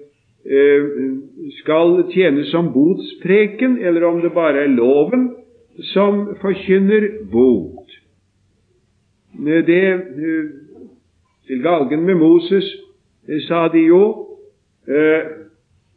skal 1.62 2.02
tjene 2.12 2.42
som 2.50 2.66
botspreken, 2.74 3.78
eller 3.80 4.04
om 4.04 4.18
det 4.20 4.34
bare 4.34 4.66
er 4.66 4.74
loven 4.74 5.30
som 5.94 6.34
forkynner 6.42 7.06
bot. 7.32 7.94
Det 9.40 9.86
Til 11.46 11.62
galgen 11.62 12.06
med 12.06 12.14
Moses 12.14 12.64
sa 13.48 13.68
de 13.72 13.86
jo 13.86 14.02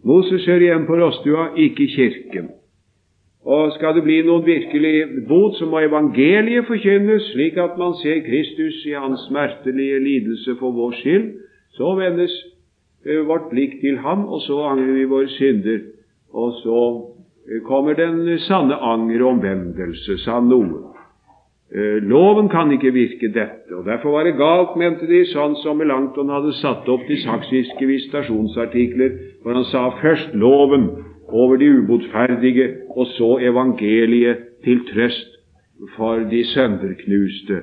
Moses 0.03 0.45
hører 0.45 0.63
hjemme 0.63 0.87
på 0.87 0.95
Rostua, 0.95 1.49
ikke 1.55 1.87
Kirken. 1.95 2.49
Og 3.43 3.71
skal 3.75 3.95
det 3.95 4.03
bli 4.03 4.21
noen 4.27 4.45
virkelig 4.45 5.25
bot, 5.27 5.55
så 5.55 5.65
må 5.65 5.79
evangeliet 5.83 6.67
forkynnes, 6.67 7.31
slik 7.31 7.57
at 7.57 7.79
man 7.79 7.95
ser 8.01 8.23
Kristus 8.27 8.85
i 8.85 8.95
hans 8.95 9.23
smertelige 9.27 9.99
lidelse 10.03 10.55
for 10.59 10.71
vår 10.71 10.95
skyld. 10.99 11.27
Så 11.75 11.95
vendes 11.95 12.35
Eh, 13.07 13.27
vårt 13.27 13.49
blikk 13.49 13.79
til 13.81 13.97
ham, 13.97 14.25
og 14.25 14.41
så 14.41 14.57
angrer 14.67 14.93
vi 14.93 15.05
våre 15.07 15.29
synder. 15.29 15.79
Og 16.33 16.53
så 16.63 16.79
eh, 17.47 17.61
kommer 17.63 17.93
den 17.93 18.39
sanne 18.47 18.75
anger 18.75 19.23
og 19.23 19.29
omvendelse, 19.37 20.17
sa 20.25 20.39
noen. 20.43 20.73
Eh, 21.75 22.01
loven 22.01 22.47
kan 22.49 22.71
ikke 22.71 22.93
virke 22.93 23.27
dette, 23.27 23.75
og 23.75 23.85
derfor 23.85 24.11
var 24.11 24.23
det 24.23 24.37
galt, 24.39 24.77
mente 24.79 25.07
de, 25.09 25.25
sånn 25.27 25.57
som 25.59 25.75
Melanchthon 25.81 26.31
hadde 26.31 26.53
satt 26.61 26.87
opp 26.87 27.03
de 27.09 27.17
saksiske 27.19 27.89
visitasjonsartikler, 27.89 29.17
hvor 29.43 29.57
han 29.59 29.67
sa 29.67 29.81
først 29.99 30.31
loven 30.31 30.87
over 31.27 31.59
de 31.59 31.67
ubotferdige, 31.81 32.69
og 32.95 33.11
så 33.17 33.33
evangeliet 33.43 34.47
til 34.63 34.79
trøst 34.93 35.35
for 35.97 36.23
de 36.31 36.45
sønderknuste 36.53 37.61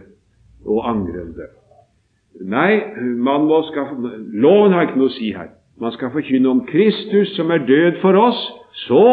og 0.69 0.85
angrende. 0.91 1.49
Nei, 2.45 2.83
man 3.01 3.49
må 3.49 3.63
skaffe, 3.71 3.97
loven 4.37 4.77
har 4.77 4.91
ikke 4.91 5.01
noe 5.01 5.13
å 5.13 5.17
si 5.17 5.33
her. 5.33 5.55
Man 5.81 5.97
skal 5.97 6.13
forkynne 6.13 6.53
om 6.53 6.67
Kristus 6.69 7.33
som 7.39 7.51
er 7.51 7.65
død 7.65 8.03
for 8.05 8.21
oss. 8.21 8.41
Så 8.85 9.05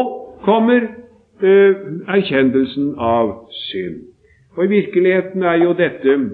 kommer 0.43 0.83
eh, 0.83 1.83
erkjennelsen 2.11 2.95
av 2.99 3.37
synd. 3.69 4.10
I 4.57 4.67
virkeligheten 4.67 5.43
er 5.43 5.61
jo 5.63 5.73
dette 5.79 6.13
en, 6.13 6.25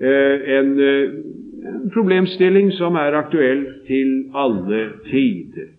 uh, 0.00 0.36
en 0.58 1.90
problemstilling 1.94 2.72
som 2.76 2.96
er 3.00 3.16
aktuell 3.16 3.64
til 3.86 4.30
alle 4.34 4.82
tider. 5.08 5.72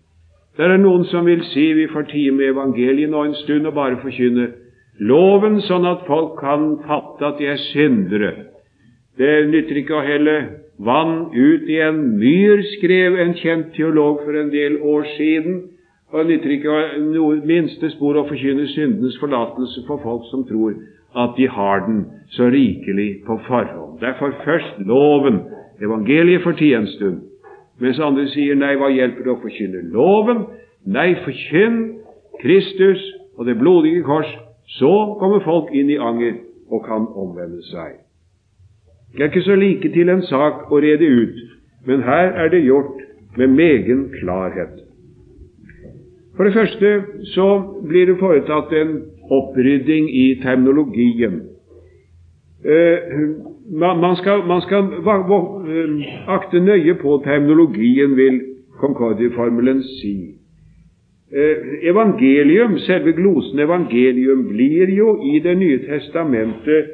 Det 0.56 0.64
er 0.64 0.80
noen 0.80 1.04
som 1.10 1.26
vil 1.28 1.42
si 1.52 1.66
vi 1.76 1.86
får 1.92 2.08
tie 2.10 2.32
med 2.32 2.54
evangeliet 2.54 3.12
nå 3.12 3.26
en 3.26 3.34
stund 3.42 3.68
og 3.68 3.74
bare 3.76 4.00
forkynne 4.00 4.48
loven, 4.98 5.60
sånn 5.60 5.84
at 5.84 6.06
folk 6.08 6.38
kan 6.40 6.78
fatte 6.86 7.26
at 7.28 7.38
de 7.38 7.50
er 7.52 7.60
syndere. 7.70 8.32
Det 9.20 9.48
nytter 9.52 9.82
ikke 9.82 9.98
å 9.98 10.04
helle 10.04 10.36
vann 10.78 11.28
ut 11.32 11.68
i 11.68 11.78
en 11.84 12.00
myr, 12.18 12.64
skrev 12.76 13.18
en 13.20 13.34
kjent 13.36 13.72
teolog 13.76 14.24
for 14.24 14.36
en 14.36 14.50
del 14.52 14.80
år 14.80 15.06
siden. 15.16 15.62
Og 16.12 16.22
det 16.22 16.26
nytter 16.30 16.56
ikke 16.56 16.80
noe 17.04 17.40
minste 17.44 17.90
spor 17.92 18.16
å 18.16 18.26
forkynne 18.28 18.68
syndenes 18.72 19.16
forlatelse 19.20 19.84
for 19.88 20.00
folk 20.04 20.28
som 20.30 20.44
tror 20.48 20.76
at 21.16 21.36
de 21.36 21.48
har 21.48 21.86
den 21.86 22.04
så 22.28 22.48
rikelig 22.52 23.22
på 23.26 23.40
forhånd. 23.46 24.00
Derfor 24.00 24.34
først 24.44 24.74
loven, 24.78 25.40
evangeliet 25.82 26.42
for 26.42 26.52
tid 26.52 26.74
en 26.74 26.86
stund. 26.86 27.20
Mens 27.80 28.00
andre 28.00 28.26
sier 28.32 28.56
nei, 28.56 28.74
hva 28.80 28.88
hjelper 28.92 29.24
det 29.24 29.32
å 29.34 29.40
forkynne 29.42 29.82
loven? 29.92 30.46
Nei, 30.86 31.14
forkynn 31.24 31.80
Kristus 32.40 33.02
og 33.36 33.46
det 33.48 33.58
blodige 33.60 34.04
kors. 34.04 34.30
Så 34.78 34.92
kommer 35.20 35.44
folk 35.44 35.72
inn 35.72 35.90
i 35.92 36.00
anger 36.00 36.40
og 36.70 36.84
kan 36.88 37.06
omvende 37.14 37.62
seg. 37.70 38.00
Det 39.12 39.22
er 39.22 39.30
ikke 39.30 39.46
så 39.46 39.56
like 39.56 39.92
til 39.92 40.10
en 40.12 40.24
sak 40.26 40.72
å 40.72 40.80
rede 40.82 41.06
ut, 41.06 41.36
men 41.86 42.02
her 42.02 42.32
er 42.34 42.50
det 42.52 42.64
gjort 42.66 42.98
med 43.36 43.54
megen 43.54 44.08
klarhet. 44.18 44.82
For 46.36 46.44
det 46.44 46.52
første 46.52 46.90
så 47.32 47.46
blir 47.88 48.10
det 48.10 48.18
foretatt 48.20 48.72
en 48.76 48.96
opprydding 49.30 50.08
i 50.10 50.40
terminologien. 50.42 51.40
Eh, 52.64 52.98
man 53.70 54.16
skal, 54.16 54.46
man 54.46 54.60
skal 54.60 54.90
eh, 54.92 56.06
akte 56.28 56.60
nøye 56.60 56.94
på 57.02 57.20
terminologien, 57.24 58.16
vil 58.16 58.40
Concordia-formelen 58.80 59.82
si. 59.82 60.16
Eh, 61.32 61.88
evangelium, 61.90 62.78
selve 62.78 63.12
glosen 63.12 63.58
evangelium, 63.58 64.48
blir 64.48 64.90
jo 64.96 65.16
i 65.22 65.40
Det 65.40 65.58
nye 65.58 65.78
testamentet 65.78 66.92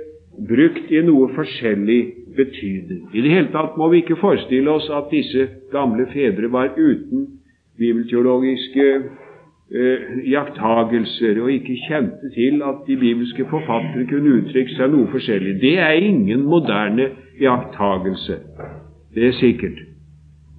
brukt 0.48 0.90
i 0.90 1.02
noe 1.04 1.28
forskjellig 1.36 2.02
betydning. 2.36 3.08
I 3.12 3.20
det 3.20 3.30
hele 3.30 3.50
tatt 3.52 3.76
må 3.76 3.90
vi 3.92 4.00
ikke 4.02 4.16
forestille 4.20 4.70
oss 4.72 4.88
at 4.90 5.10
disse 5.12 5.48
gamle 5.72 6.06
fedre 6.12 6.48
var 6.52 6.72
uten 6.76 7.26
bibelteologiske 7.78 8.86
eh, 9.74 10.30
jaktagelser 10.30 11.42
og 11.42 11.52
ikke 11.52 11.78
kjente 11.88 12.30
til 12.34 12.62
at 12.62 12.82
de 12.86 12.96
bibelske 12.96 13.46
forfattere 13.50 14.06
kunne 14.10 14.34
uttrykke 14.40 14.76
seg 14.76 14.92
noe 14.92 15.08
forskjellig. 15.12 15.60
Det 15.60 15.78
er 15.78 15.92
ingen 15.92 16.44
moderne 16.44 17.08
iakttagelse. 17.40 18.36
Det 19.14 19.26
er 19.26 19.32
sikkert. 19.40 19.80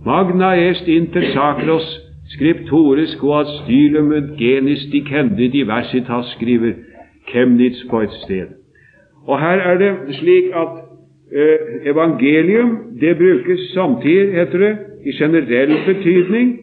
Magna 0.05 0.55
est 0.55 0.87
inter 0.87 1.31
sacros 1.33 1.87
scriptores 2.33 3.15
quod 3.19 3.45
stylum 3.63 4.11
et 4.11 4.33
genis 4.37 4.85
dicendi 4.91 5.47
diversitas, 5.47 6.25
skriver 6.35 6.73
Kemnitz 7.27 7.85
på 7.89 8.01
et 8.01 8.11
sted. 8.23 8.47
Og 9.27 9.39
her 9.39 9.59
er 9.71 9.77
det 9.77 10.15
slik 10.15 10.43
at 10.55 10.73
eh, 11.31 11.89
evangelium 11.91 12.77
det 12.99 13.17
brukes 13.17 13.59
samtidig, 13.73 14.33
heter 14.33 14.57
det, 14.59 14.77
i 15.05 15.11
generell 15.11 15.77
betydning, 15.85 16.62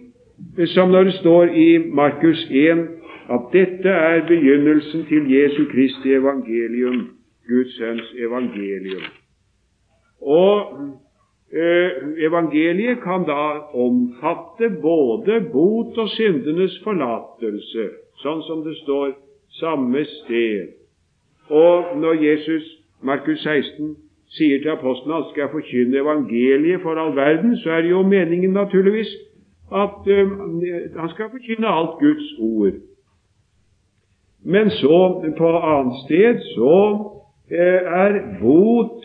som 0.67 0.91
når 0.91 1.05
det 1.05 1.15
står 1.15 1.45
i 1.45 1.79
Markus 1.79 2.47
1 2.51 2.89
at 3.31 3.41
dette 3.53 3.89
er 3.89 4.27
begynnelsen 4.27 5.05
til 5.07 5.31
Jesu 5.33 5.65
Kristi 5.73 6.13
evangelium, 6.13 7.09
Guds 7.49 7.77
Sønns 7.79 8.15
evangelium. 8.19 9.03
Og 10.21 10.57
eh, 11.53 11.91
evangeliet 12.27 12.99
kan 13.03 13.25
da 13.29 13.45
omfatte 13.75 14.71
både 14.83 15.41
bot 15.53 15.99
og 15.99 16.09
syndenes 16.17 16.81
forlatelse, 16.85 17.87
sånn 18.23 18.43
som 18.49 18.65
det 18.67 18.77
står 18.83 19.15
samme 19.61 20.05
sted. 20.05 20.75
Og 21.51 21.97
når 22.03 22.23
Jesus, 22.25 22.67
Markus 23.03 23.43
16, 23.47 23.97
sier 24.31 24.59
til 24.63 24.75
apostelen 24.75 25.17
at 25.17 25.31
skal 25.33 25.51
forkynne 25.55 26.03
evangeliet 26.03 26.83
for 26.83 26.99
all 26.99 27.17
verden, 27.17 27.57
så 27.63 27.71
er 27.79 27.87
det 27.87 27.91
jo 27.91 28.03
meningen 28.07 28.53
naturligvis 28.55 29.11
at 29.73 30.07
um, 30.07 30.63
han 30.97 31.13
skal 31.15 31.31
forkynne 31.31 31.69
alt 31.69 31.99
Guds 32.01 32.29
ord. 32.39 32.79
Men 34.45 34.71
så, 34.71 34.99
på 35.39 35.49
annet 35.59 35.97
sted, 36.05 36.41
så 36.55 36.77
eh, 37.51 37.81
er 38.05 38.21
bot 38.41 39.05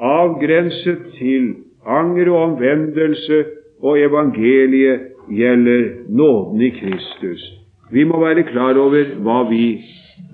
avgrenset 0.00 1.12
til 1.18 1.54
anger 1.86 2.30
og 2.30 2.42
omvendelse, 2.42 3.44
og 3.82 3.98
evangeliet 3.98 5.00
gjelder 5.30 5.88
nåden 6.08 6.60
i 6.60 6.70
Kristus. 6.78 7.42
Vi 7.90 8.04
må 8.04 8.20
være 8.20 8.42
klar 8.42 8.78
over 8.78 9.14
hva 9.22 9.42
vi 9.50 9.78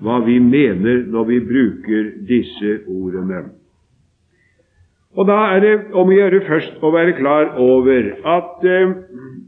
hva 0.01 0.19
vi 0.25 0.39
mener 0.39 1.05
når 1.11 1.29
vi 1.29 1.39
bruker 1.39 2.09
disse 2.27 2.79
ordene. 2.87 3.43
Og 5.15 5.27
Da 5.27 5.37
er 5.55 5.59
det 5.63 5.75
om 5.95 6.09
å 6.11 6.15
gjøre 6.15 6.43
først 6.47 6.83
å 6.83 6.91
være 6.91 7.15
klar 7.19 7.55
over 7.61 8.09
at 8.37 8.65
eh, 8.67 8.89
eh 8.89 9.44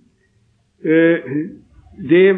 det 0.84 2.38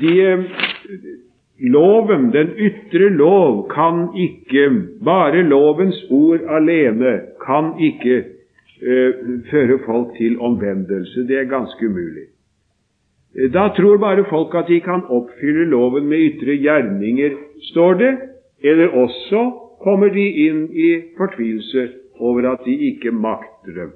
de, 0.00 0.44
Loven, 1.62 2.32
den 2.32 2.48
ytre 2.58 3.08
lov, 3.08 3.68
kan 3.70 4.08
ikke, 4.18 4.70
bare 5.04 5.42
lovens 5.42 6.06
ord 6.10 6.40
alene, 6.48 7.20
kan 7.46 7.72
ikke 7.78 8.16
uh, 8.82 9.12
føre 9.50 9.78
folk 9.86 10.16
til 10.18 10.40
omvendelse. 10.40 11.26
Det 11.28 11.38
er 11.38 11.44
ganske 11.44 11.86
umulig. 11.86 12.26
Da 13.54 13.68
tror 13.76 13.96
bare 13.96 14.24
folk 14.28 14.54
at 14.54 14.68
de 14.68 14.80
kan 14.80 15.06
oppfylle 15.08 15.64
loven 15.70 16.08
med 16.08 16.18
ytre 16.18 16.58
gjerninger, 16.58 17.30
står 17.70 17.94
det, 17.94 18.12
eller 18.62 18.88
også 18.88 19.50
kommer 19.84 20.08
de 20.08 20.26
inn 20.48 20.66
i 20.74 20.90
fortvilelse 21.16 21.88
over 22.22 22.52
at 22.52 22.64
de 22.66 22.74
ikke 22.90 23.10
makter 23.10 23.72
dem. 23.80 23.92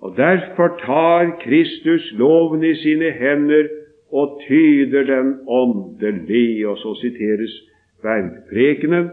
Og 0.00 0.16
Derfor 0.16 0.68
tar 0.86 1.36
Kristus 1.42 2.12
loven 2.18 2.64
i 2.64 2.74
sine 2.74 3.10
hender 3.10 3.68
og 4.12 4.40
tyder 4.48 5.02
den 5.04 5.34
åndelig. 5.48 6.68
Og 6.68 6.78
så 6.78 6.94
siteres 7.00 7.54
bergprekenen. 8.02 9.10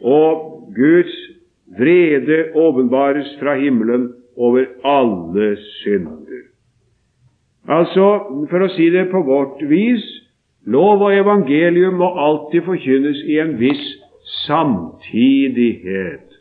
Og 0.00 0.26
Guds 0.76 1.14
vrede 1.78 2.44
åpenbares 2.54 3.36
fra 3.40 3.56
himmelen 3.58 4.12
over 4.36 4.64
alle 4.84 5.56
synder. 5.56 6.42
Altså, 7.68 8.06
for 8.50 8.64
å 8.64 8.68
si 8.74 8.88
det 8.90 9.10
på 9.12 9.22
vårt 9.22 9.62
vis, 9.70 10.02
lov 10.66 11.02
og 11.06 11.14
evangelium 11.14 11.94
må 12.00 12.08
alltid 12.18 12.66
forkynnes 12.66 13.22
i 13.30 13.38
en 13.42 13.54
viss 13.60 13.84
samtidighet. 14.46 16.31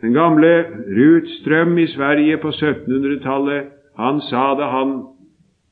Den 0.00 0.12
gamle 0.12 0.50
Ruth 0.98 1.30
Strøm 1.40 1.78
i 1.78 1.86
Sverige 1.86 2.36
på 2.38 2.48
1700-tallet, 2.48 3.72
han 3.96 4.20
sa 4.20 4.52
det, 4.58 4.66
han 4.70 4.90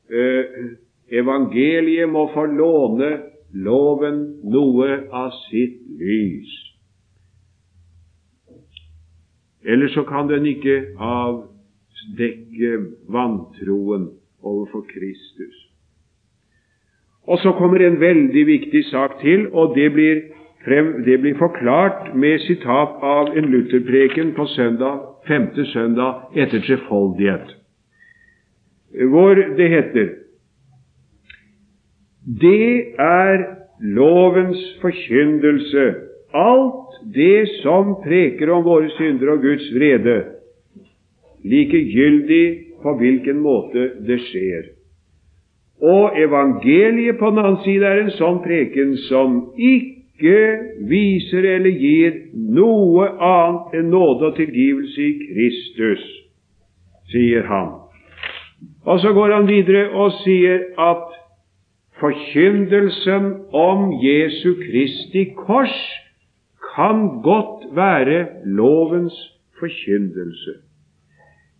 eh, 0.09 0.71
Evangeliet 1.19 2.09
må 2.09 2.25
få 2.33 2.45
låne 2.49 3.11
loven 3.53 4.21
noe 4.49 4.87
av 5.13 5.29
sitt 5.45 5.77
lys. 5.99 6.55
Ellers 9.65 9.93
så 9.93 10.03
kan 10.09 10.29
den 10.29 10.45
ikke 10.49 10.79
avdekke 10.97 12.73
vantroen 13.09 14.09
overfor 14.41 14.85
Kristus. 14.89 15.55
Og 17.25 17.39
så 17.41 17.53
kommer 17.57 17.81
en 17.81 17.99
veldig 17.99 18.45
viktig 18.45 18.83
sak 18.91 19.19
til, 19.21 19.47
og 19.53 19.73
det 19.77 19.87
blir, 19.93 20.21
frem, 20.65 21.03
det 21.05 21.17
blir 21.21 21.37
forklart 21.39 22.15
med 22.15 22.41
sitat 22.41 22.97
av 23.01 23.37
en 23.37 23.49
Lutherpreken 23.51 24.33
på 24.37 24.47
søndag, 24.55 24.99
femte 25.27 25.65
søndag 25.65 26.35
etter 26.35 26.63
trefoldighet, 26.65 27.55
hvor 29.11 29.41
det 29.57 29.69
heter 29.69 30.13
Det 32.41 32.95
er 32.99 33.43
lovens 33.79 34.61
forkyndelse, 34.81 35.85
alt 36.33 36.95
det 37.13 37.47
som 37.61 37.95
preker 38.03 38.49
om 38.49 38.63
våre 38.65 38.89
synder 38.97 39.35
og 39.35 39.43
Guds 39.45 39.67
vrede, 39.75 40.15
likegyldig 41.45 42.45
på 42.81 42.95
hvilken 42.97 43.43
måte 43.45 43.91
det 44.07 44.17
skjer. 44.25 44.71
Og 45.85 46.17
evangeliet 46.17 47.19
på 47.19 47.29
den 47.29 47.43
annen 47.43 47.61
side 47.65 47.85
er 47.85 48.01
en 48.01 48.15
sånn 48.15 48.39
preken 48.45 48.95
som 49.05 49.37
ikke 49.53 49.94
viser 50.89 51.43
eller 51.43 51.75
gir 51.75 52.13
noe 52.33 53.07
annet 53.19 53.75
enn 53.79 53.89
nåde 53.91 54.29
og 54.29 54.37
tilgivelse 54.37 55.01
i 55.01 55.13
Kristus, 55.25 56.05
sier 57.11 57.47
han. 57.49 57.73
Og 58.85 58.99
så 58.99 59.11
går 59.13 59.33
han 59.33 59.47
videre 59.47 59.89
og 59.91 60.13
sier 60.23 60.69
at 60.79 61.05
forkyndelsen 61.99 63.31
om 63.51 63.91
Jesu 64.03 64.55
Kristi 64.61 65.25
kors 65.35 65.75
kan 66.75 67.21
godt 67.23 67.75
være 67.75 68.27
lovens 68.45 69.15
forkyndelse. 69.59 70.61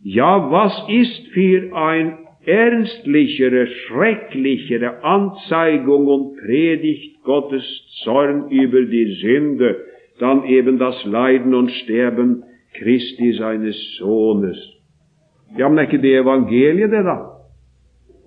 Ja, 0.06 0.38
was 0.52 0.74
ist 0.90 1.34
für 1.34 1.74
ein 1.74 2.25
ernstlichere, 2.46 3.68
schrecklichere 3.68 5.04
Anzeigung 5.04 6.08
und 6.08 6.38
Predigt 6.38 7.24
Gottes 7.24 7.64
Zorn 8.04 8.50
über 8.50 8.82
die 8.82 9.14
Sünde, 9.22 9.78
dann 10.20 10.46
eben 10.46 10.78
das 10.78 11.04
Leiden 11.06 11.54
und 11.54 11.72
Sterben 11.72 12.44
Christi 12.74 13.34
seines 13.34 13.76
Sohnes. 13.98 14.58
Ja, 15.58 15.70
men 15.70 15.78
er 15.78 15.88
ikke 15.88 16.02
det 16.02 16.20
evangeliet, 16.20 16.92
det, 16.92 17.06
da? 17.06 17.18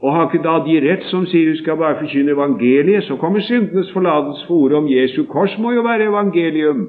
Og 0.01 0.15
har 0.15 0.29
ikke 0.29 0.45
da 0.45 0.59
de 0.65 0.79
rett 0.81 1.05
som 1.11 1.27
sier 1.27 1.51
du 1.51 1.59
skal 1.59 1.77
bare 1.77 1.99
forkynne 1.99 2.33
evangeliet, 2.33 3.05
så 3.05 3.17
kommer 3.17 3.41
syndenes 3.41 3.91
forlatelse 3.93 4.47
for 4.47 4.55
ordet 4.55 4.79
om 4.79 4.89
Jesu 4.89 5.25
kors 5.27 5.59
må 5.59 5.73
jo 5.73 5.83
være 5.83 6.09
evangelium. 6.09 6.89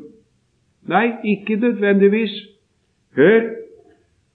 Nei, 0.88 1.12
ikke 1.24 1.56
nødvendigvis. 1.56 2.32
Hør, 3.16 3.42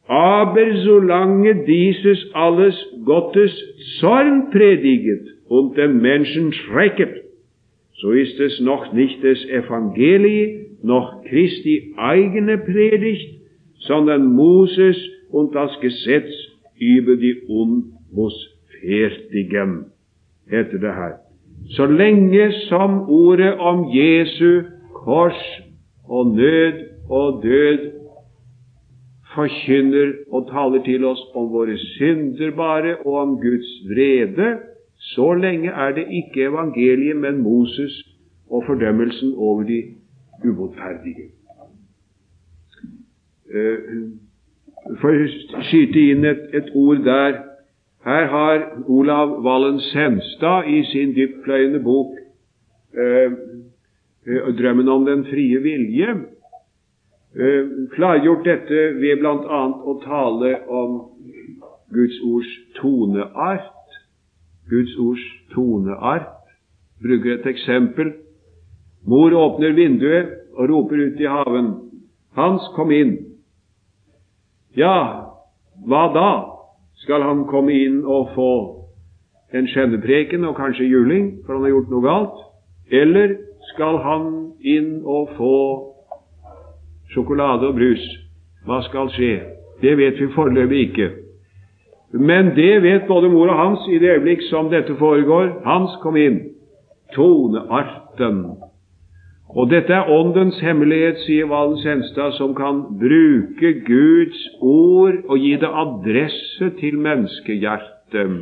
Aber 0.06 0.76
solange 0.84 1.64
dieses 1.64 2.18
alles 2.34 2.74
Gottes 3.04 3.50
Zorn 4.00 4.50
prediget 4.50 5.26
und 5.48 5.76
den 5.76 6.02
Menschen 6.02 6.52
schrecket, 6.52 7.24
so 8.00 8.10
ist 8.10 8.38
es 8.38 8.60
noch 8.60 8.92
nicht 8.92 9.22
des 9.22 9.42
Evangelii, 9.48 10.66
noch 10.82 11.24
Christi 11.24 11.94
eigene 11.96 12.58
Predigt, 12.58 13.40
sondern 13.78 14.34
Moses 14.34 14.96
und 15.30 15.54
das 15.54 15.70
Gesetz 15.80 16.28
über 16.78 17.16
die 17.16 17.40
Unbußfertigen, 17.48 19.86
heter 20.46 20.78
det 20.78 20.94
her. 20.94 21.20
Så 21.70 21.86
lenge 21.86 22.52
som 22.68 23.08
ordet 23.08 23.58
om 23.58 23.88
Jesu 23.88 24.62
kors 24.92 25.62
og 26.08 26.36
nød 26.36 26.74
og 27.08 27.42
død 27.42 27.93
forkynner 29.34 30.12
og 30.32 30.48
taler 30.50 30.82
til 30.86 31.04
oss 31.04 31.20
om 31.34 31.50
våre 31.52 31.76
synder 31.96 32.54
bare 32.56 32.96
og 33.04 33.14
om 33.22 33.36
Guds 33.42 33.70
vrede, 33.90 34.58
så 35.14 35.32
lenge 35.34 35.70
er 35.70 35.92
det 35.92 36.06
ikke 36.10 36.48
evangeliet, 36.48 37.16
men 37.16 37.42
Moses 37.42 38.02
og 38.50 38.64
fordømmelsen 38.66 39.34
over 39.36 39.62
de 39.62 39.82
ubotferdige. 40.44 41.30
Eh, 43.54 43.78
for 45.00 45.16
å 45.16 45.64
skyte 45.68 46.06
inn 46.12 46.24
et, 46.28 46.48
et, 46.52 46.70
ord 46.74 47.04
der 47.04 47.42
Her 48.04 48.26
har 48.28 48.64
Olav 48.92 49.30
Wallen 49.44 49.78
Senstad 49.80 50.66
i 50.68 50.82
sin 50.90 51.14
dyptpløyende 51.16 51.80
bok 51.80 52.18
eh, 52.92 53.32
eh 54.28 54.50
'Drømmen 54.56 54.88
om 54.88 55.06
den 55.06 55.24
frie 55.24 55.60
vilje' 55.60 56.33
klargjort 57.94 58.44
dette 58.46 58.82
ved 59.00 59.18
bl.a. 59.18 59.62
å 59.82 59.94
tale 60.04 60.52
om 60.70 60.98
Guds 61.94 62.20
ords 62.26 62.52
toneart. 62.78 63.98
Guds 64.70 64.94
ords 65.02 65.24
toneart. 65.54 66.30
Bruker 67.02 67.38
et 67.38 67.48
eksempel. 67.50 68.12
Mor 69.04 69.34
åpner 69.34 69.74
vinduet 69.76 70.30
og 70.54 70.70
roper 70.70 71.02
ut 71.08 71.20
i 71.20 71.28
haven. 71.28 71.72
Hans, 72.38 72.62
kom 72.76 72.90
inn. 72.94 73.16
Ja, 74.78 75.30
hva 75.86 76.06
da? 76.14 76.30
Skal 77.02 77.22
han 77.22 77.44
komme 77.50 77.74
inn 77.74 78.00
og 78.06 78.30
få 78.34 78.52
en 79.54 79.66
skjennepreken 79.70 80.46
og 80.48 80.56
kanskje 80.56 80.86
juling, 80.86 81.26
for 81.44 81.58
han 81.58 81.66
har 81.66 81.74
gjort 81.74 81.90
noe 81.92 82.06
galt? 82.06 82.38
Eller 82.94 83.36
skal 83.74 83.98
han 84.02 84.30
inn 84.62 85.02
og 85.02 85.34
få 85.36 85.58
sjokolade 87.14 87.70
og 87.70 87.78
brus. 87.78 88.04
Hva 88.66 88.82
skal 88.88 89.10
skje? 89.14 89.34
Det 89.82 89.96
vet 89.98 90.20
vi 90.20 90.32
foreløpig 90.34 90.80
ikke. 90.88 91.10
Men 92.14 92.52
det 92.54 92.82
vet 92.82 93.08
både 93.08 93.28
mor 93.32 93.50
og 93.50 93.58
Hans 93.58 93.88
i 93.90 93.98
det 93.98 94.12
øyeblikk 94.18 94.44
som 94.50 94.70
dette 94.70 94.94
foregår. 94.98 95.60
Hans 95.64 95.96
kom 96.02 96.16
inn. 96.16 96.40
Tonearten. 97.14 98.44
Og 99.54 99.70
dette 99.70 99.92
er 99.94 100.10
Åndens 100.10 100.58
hemmelighet, 100.62 101.20
sier 101.22 101.46
Valen 101.46 101.78
Senstad, 101.78 102.34
som 102.38 102.54
kan 102.58 102.80
bruke 102.98 103.70
Guds 103.86 104.40
ord 104.60 105.20
og 105.28 105.38
gi 105.38 105.52
det 105.62 105.70
adresse 105.70 106.70
til 106.80 106.98
menneskehjertet, 106.98 108.32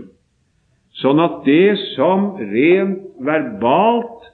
sånn 1.02 1.20
at 1.20 1.42
det 1.44 1.76
som 1.92 2.32
rent 2.40 3.04
verbalt 3.20 4.31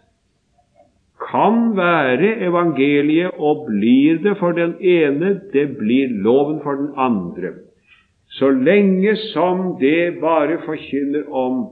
kan 1.31 1.77
være 1.77 2.37
evangeliet 2.47 3.31
og 3.37 3.67
blir 3.69 4.21
det 4.25 4.37
for 4.39 4.53
den 4.57 4.75
ene, 4.81 5.41
det 5.53 5.77
blir 5.79 6.09
loven 6.25 6.61
for 6.63 6.75
den 6.75 6.91
andre. 6.97 7.53
Så 8.29 8.51
lenge 8.51 9.17
som 9.17 9.77
det 9.81 10.21
bare 10.21 10.59
forkynner 10.65 11.29
om 11.33 11.67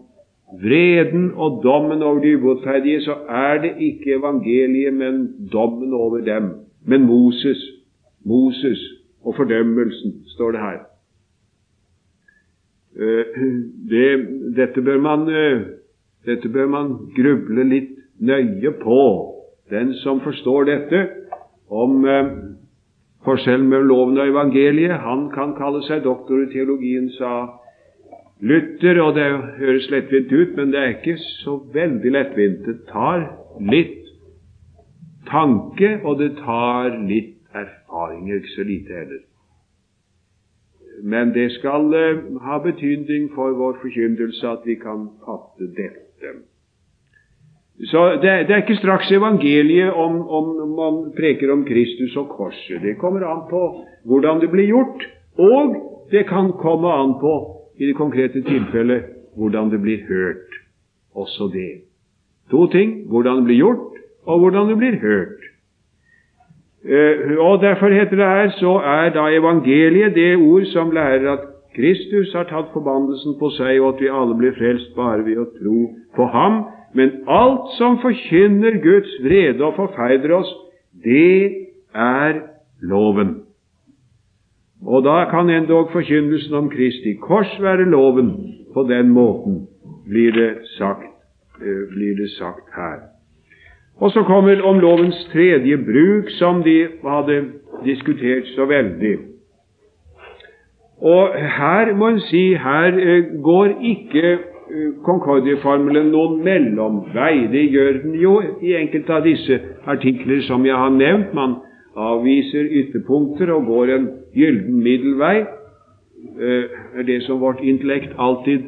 vreden 0.62 1.32
og 1.34 1.60
dommen 1.64 2.02
over 2.02 2.20
de 2.20 2.36
ubotferdige, 2.36 3.00
så 3.00 3.14
er 3.28 3.60
det 3.62 3.72
ikke 3.78 4.18
evangeliet, 4.18 4.94
men 4.94 5.48
dommen 5.52 5.92
over 5.92 6.18
dem. 6.18 6.50
Men 6.86 7.02
Moses, 7.02 7.58
Moses 8.24 8.78
og 9.24 9.34
fordømmelsen, 9.36 10.22
står 10.26 10.50
det 10.52 10.60
her. 10.60 10.78
Eh, 12.96 13.24
det, 13.90 14.28
dette 14.56 14.82
bør 14.82 15.00
man 15.00 15.28
eh, 15.28 15.60
Dette 16.26 16.48
bør 16.48 16.66
man 16.66 16.86
gruble 17.14 17.62
litt 17.70 17.92
nøye 18.18 18.72
på. 18.82 19.35
Den 19.70 19.94
som 19.94 20.20
forstår 20.20 20.64
dette 20.64 21.02
om 21.68 22.04
eh, 22.06 22.32
forskjellen 23.26 23.68
mellom 23.68 23.88
loven 23.88 24.18
og 24.22 24.28
evangeliet, 24.30 25.00
han 25.02 25.28
kan 25.34 25.56
kalle 25.58 25.82
seg 25.88 26.04
doktor 26.04 26.44
i 26.44 26.50
teologien, 26.52 27.10
sa 27.18 27.32
Luther, 28.40 29.00
og 29.00 29.14
det 29.16 29.26
høres 29.58 29.88
lettvint 29.90 30.32
ut, 30.32 30.56
men 30.56 30.72
det 30.72 30.80
er 30.80 30.92
ikke 30.94 31.16
så 31.42 31.56
veldig 31.74 32.12
lettvint. 32.12 32.66
Det 32.66 32.76
tar 32.90 33.24
litt 33.72 34.04
tanke, 35.30 35.96
og 36.04 36.20
det 36.20 36.34
tar 36.42 36.92
litt 37.08 37.34
erfaringer, 37.56 38.36
ikke 38.42 38.54
så 38.54 38.66
lite 38.68 39.00
heller. 39.00 39.24
Men 41.02 41.32
det 41.34 41.50
skal 41.58 41.90
eh, 41.94 42.20
ha 42.44 42.58
betydning 42.64 43.30
for 43.34 43.56
vår 43.56 43.80
forkynnelse 43.82 44.48
at 44.48 44.68
vi 44.68 44.78
kan 44.80 45.10
fatte 45.24 45.68
dette. 45.76 46.38
Så 47.84 48.04
det, 48.22 48.48
det, 48.48 48.54
er 48.54 48.62
ikke 48.64 48.78
straks 48.80 49.10
evangeliet 49.12 49.92
om, 49.92 50.28
om 50.28 50.46
man 50.76 51.00
preker 51.16 51.52
om 51.52 51.64
Kristus 51.68 52.16
og 52.16 52.28
korset. 52.28 52.80
Det 52.82 52.96
kommer 52.98 53.26
an 53.28 53.42
på 53.50 53.62
hvordan 54.08 54.40
det 54.40 54.50
blir 54.50 54.70
gjort, 54.70 55.04
og 55.38 55.76
det 56.10 56.24
kan 56.26 56.52
komme 56.56 56.88
an 56.88 57.18
på, 57.20 57.34
i 57.76 57.86
det 57.86 57.96
konkrete 57.96 58.40
tilfellet, 58.42 59.02
hvordan 59.36 59.70
det 59.70 59.82
blir 59.82 59.98
hørt. 60.08 60.56
Også 61.14 61.50
det. 61.52 61.84
To 62.50 62.66
ting 62.66 63.08
hvordan 63.10 63.36
det 63.36 63.44
blir 63.44 63.56
gjort, 63.56 63.92
og 64.24 64.38
hvordan 64.38 64.68
det 64.68 64.78
blir 64.78 64.96
hørt. 65.00 65.44
Eh, 66.84 67.38
og 67.38 67.60
Derfor 67.60 67.88
heter 67.88 68.16
det 68.16 68.26
her 68.26 68.50
så 68.56 68.78
er 68.78 69.10
da 69.10 69.26
evangeliet 69.36 70.14
det 70.14 70.36
ord 70.36 70.64
som 70.64 70.90
lærer 70.90 71.32
at 71.32 71.44
Kristus 71.76 72.32
har 72.32 72.44
tatt 72.48 72.72
forbannelsen 72.72 73.36
på 73.38 73.50
seg, 73.52 73.80
og 73.80 73.94
at 73.94 74.00
vi 74.00 74.08
alle 74.08 74.36
blir 74.38 74.54
frelst 74.56 74.94
bare 74.96 75.24
ved 75.26 75.42
å 75.42 75.50
tro 75.58 75.80
på 76.16 76.28
ham. 76.32 76.62
Men 76.96 77.10
alt 77.28 77.74
som 77.76 77.98
forkynner 78.00 78.78
Guds 78.82 79.10
vrede 79.24 79.64
og 79.64 79.74
forferder 79.76 80.32
oss, 80.38 80.52
det 81.04 81.66
er 81.94 82.40
loven. 82.80 83.42
Og 84.86 85.04
da 85.04 85.24
kan 85.30 85.50
endog 85.50 85.90
forkynnelsen 85.92 86.54
om 86.54 86.70
Kristi 86.72 87.16
kors 87.20 87.52
være 87.60 87.84
loven. 87.90 88.32
På 88.74 88.82
den 88.88 89.08
måten 89.08 89.66
blir 90.08 90.32
det 90.32 90.50
sagt, 90.78 91.12
eh, 91.60 91.84
blir 91.92 92.16
det 92.16 92.30
sagt 92.38 92.72
her. 92.76 92.98
Og 94.00 94.10
så 94.10 94.22
kommer 94.22 94.62
om 94.62 94.78
lovens 94.78 95.28
tredje 95.32 95.76
bruk, 95.76 96.30
som 96.38 96.62
de 96.62 96.88
hadde 97.04 97.44
diskutert 97.84 98.46
så 98.54 98.64
veldig. 98.64 99.16
Og 101.00 101.34
her 101.34 101.94
må 101.94 102.08
en 102.08 102.20
si 102.20 102.54
her 102.54 102.98
eh, 102.98 103.24
går 103.42 103.66
ikke 103.80 104.38
Concordieformelen 105.06 106.08
noen 106.10 106.40
mellomvei. 106.44 107.46
Det 107.52 107.64
gjør 107.70 108.00
den 108.02 108.16
jo 108.18 108.34
i 108.62 108.74
enkelte 108.78 109.14
av 109.14 109.26
disse 109.26 109.60
artikler 109.86 110.42
som 110.48 110.66
jeg 110.66 110.74
har 110.74 110.90
nevnt. 110.90 111.34
Man 111.38 111.60
avviser 111.96 112.66
ytterpunkter 112.82 113.52
og 113.54 113.68
går 113.70 113.92
en 113.94 114.08
gylden 114.34 114.82
middelvei. 114.82 115.36
Det 116.36 116.54
eh, 116.64 116.98
er 116.98 117.06
det 117.06 117.20
som 117.24 117.40
vårt 117.40 117.62
intellekt 117.62 118.16
alltid 118.18 118.64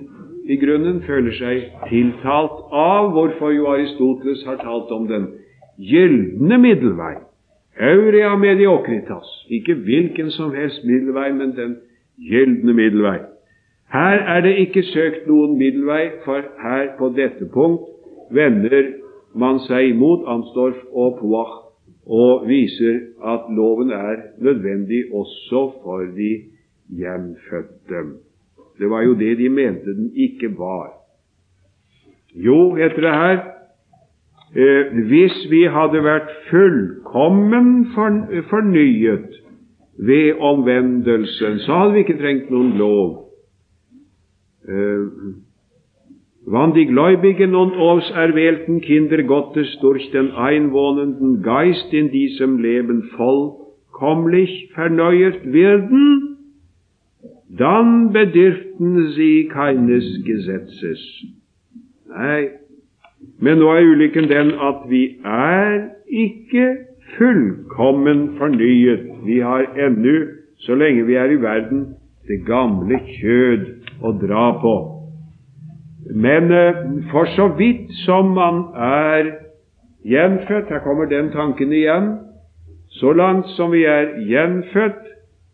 i 0.48 0.56
grunnen 0.56 1.02
føler 1.04 1.34
seg 1.36 1.64
tiltalt 1.90 2.60
av, 2.72 3.10
hvorfor 3.12 3.52
jo 3.52 3.66
Aristoteles 3.72 4.44
har 4.48 4.60
talt 4.62 4.92
om 4.94 5.08
den 5.10 5.26
gylne 5.76 6.56
middelvei. 6.62 7.16
Aurea 7.78 8.36
mediokritas. 8.36 9.28
Ikke 9.50 9.74
hvilken 9.74 10.30
som 10.34 10.54
helst 10.54 10.86
middelvei, 10.88 11.32
men 11.32 11.52
den 11.56 11.76
gylne 12.30 12.74
middelvei. 12.74 13.18
Her 13.92 14.18
er 14.36 14.40
det 14.40 14.56
ikke 14.58 14.82
søkt 14.82 15.26
noen 15.26 15.56
middelvei, 15.58 16.10
for 16.24 16.44
her 16.62 16.90
på 16.98 17.08
dette 17.16 17.48
punkt 17.52 17.88
vender 18.30 18.92
man 19.34 19.60
seg 19.64 19.94
imot 19.94 20.26
Amstorff 20.28 20.82
og 20.92 21.16
Poach 21.20 21.54
og 22.08 22.48
viser 22.48 23.00
at 23.24 23.48
loven 23.52 23.90
er 23.92 24.16
nødvendig 24.40 25.04
også 25.12 25.62
for 25.82 26.04
de 26.16 26.32
gjenfødte. 26.88 28.00
Det 28.78 28.90
var 28.90 29.02
jo 29.02 29.14
det 29.14 29.38
de 29.38 29.48
mente 29.48 29.94
den 29.96 30.12
ikke 30.16 30.58
var. 30.58 30.92
Jo, 32.34 32.74
heter 32.74 33.00
det 33.00 33.14
her, 33.14 33.38
eh, 34.56 35.06
hvis 35.08 35.50
vi 35.50 35.64
hadde 35.64 36.04
vært 36.04 36.30
fullkommen 36.50 37.86
fornyet 38.50 39.40
ved 39.98 40.32
omvendelsen, 40.40 41.58
så 41.58 41.72
hadde 41.72 41.92
vi 41.92 41.98
ikke 41.98 42.18
trengt 42.18 42.50
noen 42.50 42.76
lov. 42.78 43.27
Eh, 44.68 45.38
Wann 46.50 46.72
die 46.72 46.86
Gläubigen 46.86 47.54
und 47.54 47.74
auserwählten 47.74 48.80
Kinder 48.80 49.22
Gottes 49.22 49.78
durch 49.82 50.10
den 50.12 50.30
einwohnenden 50.30 51.42
Geist 51.42 51.92
in 51.92 52.10
diesem 52.10 52.58
Leben 52.58 53.02
vollkommlich 53.16 54.70
verneuert 54.72 55.52
werden, 55.52 56.38
dann 57.50 58.12
bedürften 58.12 59.08
sie 59.08 59.48
keines 59.48 60.24
Gesetzes. 60.24 61.26
Nei, 62.08 62.52
men 63.38 63.60
nå 63.60 63.68
er 63.74 63.84
ulykken 63.84 64.30
den 64.32 64.54
at 64.56 64.88
vi 64.88 65.18
er 65.22 65.90
ikke 66.06 66.64
fullkommen 67.18 68.38
fornyet. 68.38 69.04
Vi 69.24 69.40
har 69.44 69.68
ennå, 69.76 70.16
så 70.64 70.74
lenge 70.74 71.04
vi 71.06 71.20
er 71.20 71.28
i 71.28 71.42
verden, 71.42 71.90
det 72.28 72.46
gamle 72.46 73.00
kjød 73.20 73.77
å 74.02 74.12
dra 74.20 74.52
på. 74.62 74.74
Men 76.14 76.52
eh, 76.52 76.80
for 77.12 77.28
så 77.36 77.48
vidt 77.58 77.90
som 78.04 78.32
man 78.36 78.62
er 78.74 79.34
gjenfødt 80.08 80.70
Her 80.72 80.84
kommer 80.84 81.08
den 81.10 81.30
tanken 81.34 81.72
igjen. 81.72 82.14
Så 82.88 83.12
langt 83.12 83.46
som 83.56 83.72
vi 83.72 83.84
er 83.84 84.14
gjenfødt, 84.24 85.04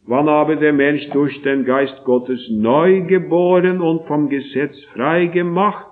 wann 0.07 0.29
habe 0.29 0.57
der 0.61 0.73
Mensch 0.73 1.09
durch 1.13 1.41
den 1.43 1.65
Geist 1.65 2.05
Gottes 2.05 2.47
neu 2.51 3.01
geboren 3.09 3.81
und 3.81 4.07
vom 4.07 4.29
Gesetz 4.29 4.79
frei 4.93 5.27
gemacht, 5.27 5.87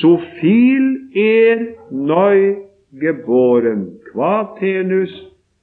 so 0.00 0.18
viel 0.40 1.10
er 1.14 1.62
neu 1.90 2.56
geboren, 2.92 4.00
quatenus 4.10 5.14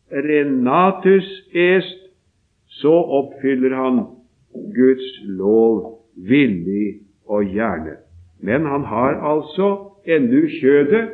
renatus 0.10 1.28
est, 1.54 2.00
så 2.80 2.94
oppfyller 3.20 3.76
han 3.76 4.15
Guds 4.76 5.06
lov 5.28 6.00
villig 6.16 7.00
og 7.28 7.44
gjerne. 7.44 7.98
Men 8.40 8.66
han 8.66 8.84
har 8.84 9.20
altså 9.32 9.70
ennå 10.06 10.48
kjødet, 10.62 11.10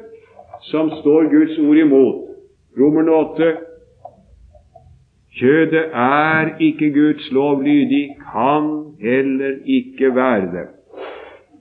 som 0.62 0.90
står 1.02 1.30
Guds 1.32 1.60
ord 1.60 1.78
imot. 1.78 2.28
Romerne 2.80 3.12
8, 3.12 3.54
Kjødet 5.32 5.86
er 5.94 6.56
ikke 6.60 6.92
Guds 6.94 7.32
lov 7.32 7.62
lydig, 7.64 8.18
kan 8.34 8.66
heller 9.02 9.54
ikke 9.66 10.16
være 10.16 10.42
det. 10.42 10.68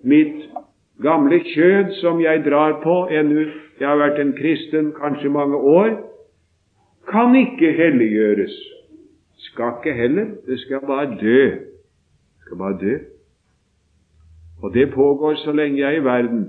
Mitt 0.03 0.51
gamle 1.03 1.39
kjød 1.55 1.93
som 2.01 2.21
jeg 2.21 2.43
drar 2.45 2.81
på 2.83 3.07
ennå 3.07 3.47
jeg 3.81 3.89
har 3.89 3.97
vært 3.97 4.19
en 4.21 4.35
kristen 4.37 4.91
kanskje 4.93 5.31
mange 5.33 5.57
år, 5.57 5.95
kan 7.09 7.33
ikke 7.35 7.73
helliggjøres. 7.73 8.53
Skal 9.47 9.79
ikke 9.79 9.97
heller. 9.97 10.27
Det 10.47 10.59
skal 10.61 10.81
bare 10.87 11.17
dø. 11.21 11.70
Det 12.51 12.59
bare 12.59 12.79
dø. 12.81 12.99
Og 14.63 14.75
det 14.75 14.93
pågår 14.93 15.35
så 15.35 15.53
lenge 15.53 15.79
jeg 15.79 15.95
er 15.95 16.01
i 16.01 16.05
verden. 16.05 16.49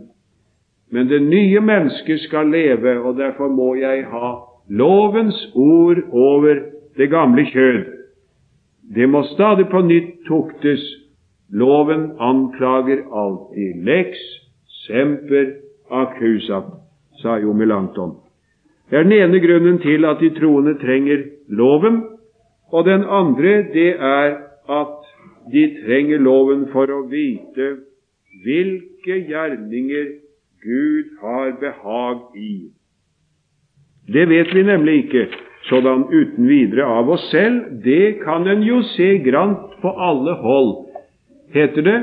Men 0.92 1.08
det 1.08 1.22
nye 1.22 1.60
mennesket 1.60 2.20
skal 2.20 2.50
leve, 2.52 3.00
og 3.00 3.18
derfor 3.18 3.48
må 3.48 3.76
jeg 3.76 4.06
ha 4.12 4.32
lovens 4.70 5.52
ord 5.56 5.98
over 6.12 6.56
det 6.98 7.10
gamle 7.10 7.46
kjød. 7.46 7.86
Det 8.96 9.10
må 9.10 9.24
stadig 9.24 9.68
på 9.72 9.82
nytt 9.82 10.26
tuktes. 10.28 10.84
Loven 11.50 12.12
anklager 12.20 13.04
alltid. 13.16 13.84
Lex 13.84 14.18
semper 14.88 15.46
accusa, 15.92 16.62
sa 17.22 17.38
jo 17.38 17.54
Melanchthon. 17.54 18.16
Det 18.90 19.00
er 19.00 19.04
den 19.04 19.12
ene 19.12 19.40
grunnen 19.40 19.80
til 19.80 20.06
at 20.06 20.20
de 20.20 20.30
troende 20.40 20.76
trenger 20.80 21.24
loven, 21.48 22.04
og 22.72 22.86
den 22.86 23.04
andre 23.04 23.64
det 23.74 23.96
er 24.00 24.36
at 24.70 25.01
de 25.52 25.64
trenger 25.82 26.22
loven 26.22 26.68
for 26.74 26.92
å 26.92 27.06
vite 27.10 27.72
hvilke 28.44 29.18
gjerninger 29.30 30.12
Gud 30.62 31.16
har 31.22 31.56
behag 31.62 32.38
i. 32.38 32.56
Det 34.12 34.28
vet 34.30 34.54
vi 34.56 34.64
nemlig 34.64 34.98
ikke 35.06 35.26
sådan 35.70 36.06
uten 36.10 36.48
videre 36.48 36.86
av 36.86 37.10
oss 37.10 37.24
selv, 37.32 37.82
det 37.84 38.22
kan 38.24 38.48
en 38.48 38.64
jo 38.66 38.82
se 38.96 39.18
grant 39.26 39.78
på 39.82 39.94
alle 39.94 40.34
hold, 40.42 40.74
heter 41.54 41.86
det. 41.86 42.00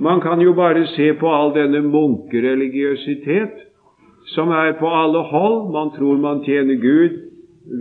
Man 0.00 0.20
kan 0.20 0.40
jo 0.40 0.52
bare 0.52 0.86
se 0.94 1.12
på 1.20 1.30
all 1.32 1.54
denne 1.54 1.80
munkereligiøsitet 1.82 3.62
som 4.34 4.50
er 4.52 4.74
på 4.80 4.88
alle 4.92 5.22
hold. 5.30 5.70
Man 5.72 5.92
tror 5.96 6.18
man 6.20 6.42
tjener 6.44 6.76
Gud 6.82 7.22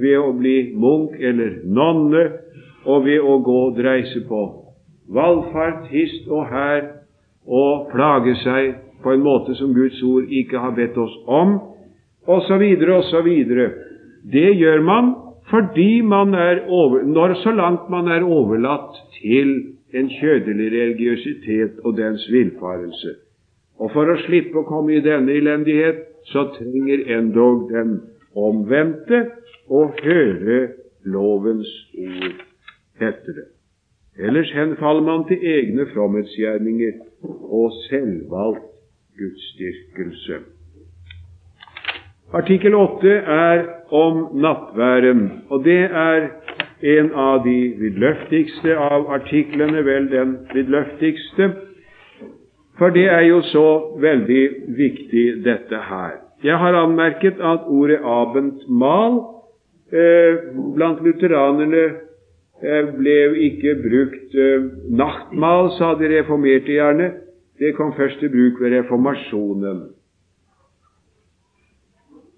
ved 0.02 0.18
å 0.18 0.32
bli 0.38 0.72
munk 0.80 1.18
eller 1.20 1.60
nonne 1.66 2.24
og 2.86 3.06
ved 3.06 3.20
å 3.20 3.40
gå 3.44 3.58
og 3.68 3.76
dreise 3.78 4.24
på 4.30 4.65
valfart 5.08 5.88
hist 5.92 6.28
og 6.28 6.48
her 6.50 6.88
og 7.46 7.90
plage 7.92 8.36
seg 8.42 8.76
på 9.04 9.14
en 9.14 9.26
måte 9.26 9.56
som 9.60 9.74
Guds 9.76 10.02
ord 10.04 10.32
ikke 10.34 10.60
har 10.60 10.74
bedt 10.78 10.98
oss 10.98 11.14
om, 11.28 11.60
osv., 12.26 12.64
osv. 12.98 13.30
Det 14.34 14.50
gjør 14.58 14.82
man 14.82 15.14
fordi 15.50 16.02
man 16.02 16.34
er 16.34 16.64
over, 16.68 17.04
når 17.04 17.36
så 17.44 17.52
langt 17.54 17.90
man 17.90 18.08
er 18.10 18.26
overlatt 18.26 18.98
til 19.20 19.52
en 19.94 20.10
kjødelig 20.10 20.72
religiøsitet 20.74 21.80
og 21.84 21.98
dens 21.98 22.26
villfarelse. 22.32 23.14
Og 23.80 23.92
for 23.94 24.10
å 24.10 24.18
slippe 24.26 24.58
å 24.58 24.68
komme 24.68 24.96
i 24.96 25.04
denne 25.06 25.36
elendighet, 25.38 26.02
så 26.32 26.48
trenger 26.56 27.06
endog 27.20 27.68
den 27.70 28.00
omvendte 28.36 29.22
å 29.70 29.86
høre 30.02 30.62
lovens 31.06 31.70
ord, 31.94 32.42
heter 33.00 33.38
det. 33.38 33.55
Ellers 34.20 34.52
henfaller 34.56 35.02
man 35.02 35.28
til 35.28 35.38
egne 35.44 35.86
fromhetsgjerninger 35.94 36.92
og 37.52 37.72
selvvalgt 37.90 38.64
gudsdyrkelse. 39.20 40.36
Artikkel 42.34 42.76
8 42.76 43.10
er 43.10 43.66
om 43.92 44.28
nattværen, 44.34 45.32
og 45.50 45.64
det 45.64 45.84
er 45.84 46.28
en 46.82 47.12
av 47.16 47.44
de 47.46 47.58
vidløftigste 47.80 48.78
av 48.78 49.08
artiklene, 49.18 49.84
vel 49.86 50.10
den 50.12 50.34
vidløftigste, 50.54 51.52
for 52.78 52.90
det 52.90 53.06
er 53.12 53.22
jo 53.28 53.42
så 53.42 53.68
veldig 54.02 54.44
viktig, 54.78 55.26
dette 55.46 55.80
her. 55.90 56.18
Jeg 56.44 56.58
har 56.58 56.76
anmerket 56.76 57.40
at 57.40 57.68
ordet 57.68 58.00
abendmal 58.04 59.22
eh, 59.92 60.36
blant 60.76 61.04
lutheranerne 61.04 61.86
ble 62.62 63.18
ikke 63.50 63.76
brukt 63.84 64.36
eh, 64.36 64.68
nattmal, 64.96 65.72
sa 65.78 65.94
de 66.00 66.10
reformerte 66.18 66.72
gjerne. 66.72 67.12
Det 67.60 67.76
kom 67.76 67.94
først 67.96 68.20
til 68.20 68.32
bruk 68.32 68.62
ved 68.62 68.78
reformasjonen. 68.78 69.84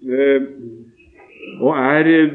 Eh, 0.08 0.42
og 1.60 1.78
er 1.78 2.10
eh, 2.12 2.34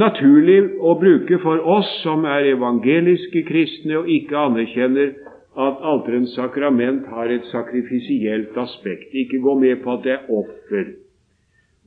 naturlig 0.00 0.60
å 0.80 0.94
bruke 1.00 1.40
for 1.42 1.60
oss 1.78 1.88
som 2.04 2.24
er 2.24 2.52
evangeliske 2.54 3.42
kristne 3.48 3.98
og 4.00 4.08
ikke 4.08 4.38
anerkjenner 4.38 5.12
at 5.60 5.82
alterens 5.82 6.32
sakrament 6.36 7.08
har 7.10 7.32
et 7.32 7.48
sakrifisielt 7.50 8.56
aspekt. 8.56 9.10
Ikke 9.12 9.42
gå 9.42 9.56
med 9.58 9.82
på 9.82 9.96
at 9.96 10.04
det 10.04 10.14
er 10.14 10.28
offer. 10.30 10.92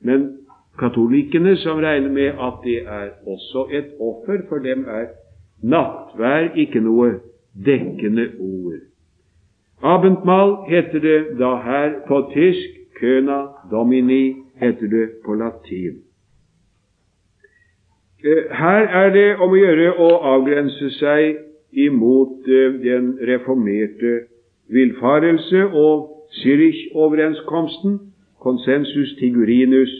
Men 0.04 0.43
katolikkene, 0.78 1.56
som 1.56 1.78
regner 1.78 2.10
med 2.12 2.40
at 2.46 2.54
det 2.64 2.80
er 2.86 3.08
også 3.26 3.66
et 3.70 3.94
offer, 4.00 4.42
for 4.48 4.58
dem 4.58 4.86
er 4.88 5.06
nattvær 5.62 6.54
ikke 6.54 6.80
noe 6.80 7.10
dekkende 7.66 8.28
ord. 8.40 8.80
Abendmal 9.82 10.56
heter 10.68 10.98
det 10.98 11.38
da 11.38 11.54
her 11.56 11.92
på 12.08 12.30
tysk 12.34 12.98
køna 13.00 13.46
domini 13.70 14.36
heter 14.60 14.86
det 14.86 15.08
på 15.24 15.34
latin. 15.34 15.98
Eh, 18.24 18.44
her 18.50 18.82
er 19.02 19.10
det 19.10 19.36
om 19.36 19.52
å 19.52 19.58
gjøre 19.60 19.90
å 20.00 20.10
avgrense 20.34 20.90
seg 20.98 21.36
imot 21.86 22.48
eh, 22.48 22.78
den 22.80 23.10
reformerte 23.28 24.14
villfarelse, 24.72 25.66
og 25.66 26.10
Zürich-overenskomsten, 26.34 27.98
konsensus 28.40 29.12
tigurinus, 29.20 29.92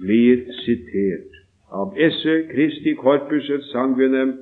blir 0.00 0.44
sitert 0.64 1.32
av 1.72 1.94
esse 1.96 2.34
Christi 2.52 2.94
corpus 2.94 3.48
et 3.50 3.64
sanguinem 3.72 4.34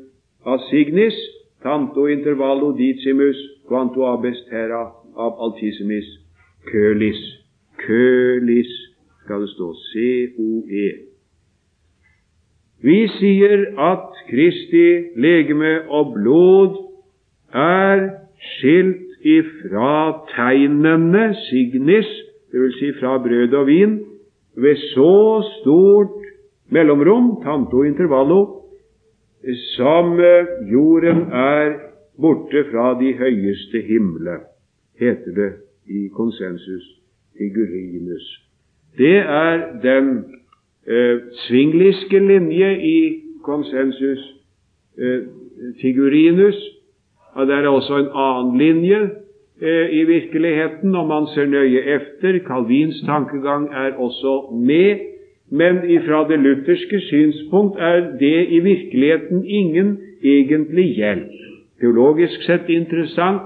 assignis 0.47 1.17
tanto 1.63 2.07
intervallo 2.09 2.73
dicimus 2.77 3.39
quanto 3.69 4.07
abest 4.07 4.49
terra 4.51 4.83
ab 5.17 5.39
altissimis 5.47 6.09
kølis. 6.71 7.21
Kølis 7.79 8.71
skal 9.25 9.41
det 9.41 9.51
stå 9.51 9.73
COE. 9.93 10.91
Vi 12.83 13.09
sier 13.19 13.67
at 13.79 14.09
Kristi 14.31 14.87
legeme 15.17 15.89
og 15.89 16.15
blod 16.15 16.77
er 17.53 18.09
skilt 18.55 19.11
ifra 19.25 20.25
tegnene, 20.35 21.35
signis, 21.51 22.09
dvs. 22.53 22.79
Si 22.79 22.93
fra 23.01 23.19
brød 23.19 23.55
og 23.55 23.67
vin, 23.67 23.99
ved 24.63 24.77
så 24.95 25.43
stort 25.61 26.17
mellomrom, 26.71 27.43
tanto 27.43 27.83
intervallo, 27.83 28.41
som 29.77 30.19
jorden 30.69 31.33
er 31.33 31.75
borte 32.21 32.65
fra 32.71 32.93
de 33.01 33.13
høyeste 33.17 33.81
himle, 33.89 34.37
heter 35.01 35.33
det 35.37 35.53
i 35.89 36.09
konsensus 36.13 37.01
figurinus. 37.39 38.27
Det 38.99 39.17
er 39.17 39.81
den 39.83 40.25
eh, 40.87 41.19
svingligske 41.47 42.19
linje 42.19 42.71
i 42.83 43.23
konsensus 43.43 44.35
eh, 44.99 45.21
figurinus. 45.81 46.59
Og 47.33 47.47
det 47.47 47.55
er 47.55 47.69
også 47.69 47.97
en 47.97 48.11
annen 48.15 48.59
linje 48.59 49.01
eh, 49.03 49.20
i 49.61 50.05
virkeligheten, 50.09 50.95
om 50.97 51.09
man 51.09 51.27
ser 51.35 51.47
nøye 51.47 51.83
efter. 51.97 52.39
Calvins 52.47 53.03
tankegang 53.07 53.69
er 53.73 53.99
også 53.99 54.55
med. 54.57 55.07
Men 55.51 55.83
ifra 55.91 56.29
det 56.29 56.39
lutherske 56.39 57.01
synspunkt 57.01 57.77
er 57.79 58.01
det 58.21 58.47
i 58.49 58.61
virkeligheten 58.61 59.45
ingen 59.45 59.99
egentlig 60.25 60.85
hjelp. 60.97 61.33
Teologisk 61.81 62.43
sett 62.47 62.69
interessant, 62.69 63.43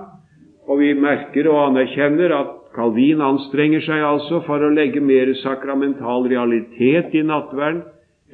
og 0.69 0.79
vi 0.81 0.93
merker 0.93 1.49
og 1.49 1.61
anerkjenner 1.69 2.35
at 2.35 2.53
Calvin 2.75 3.21
anstrenger 3.23 3.85
seg 3.87 4.03
altså 4.03 4.41
for 4.47 4.63
å 4.65 4.73
legge 4.75 5.01
mer 5.01 5.31
sakramental 5.39 6.27
realitet 6.31 7.15
i 7.15 7.23
nattverden 7.23 7.85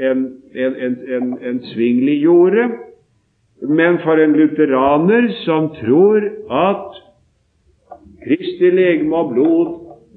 enn 0.00 0.22
en, 0.54 0.76
en, 0.86 0.94
en, 1.16 1.32
en 1.44 1.58
Svingli 1.74 2.16
gjorde. 2.22 2.64
Men 3.68 3.98
for 4.00 4.16
en 4.16 4.32
lutheraner 4.32 5.28
som 5.44 5.68
tror 5.76 6.24
at 6.48 7.00
Kristi 8.24 8.70
legeme 8.70 9.16
og 9.16 9.32
blod 9.34 9.68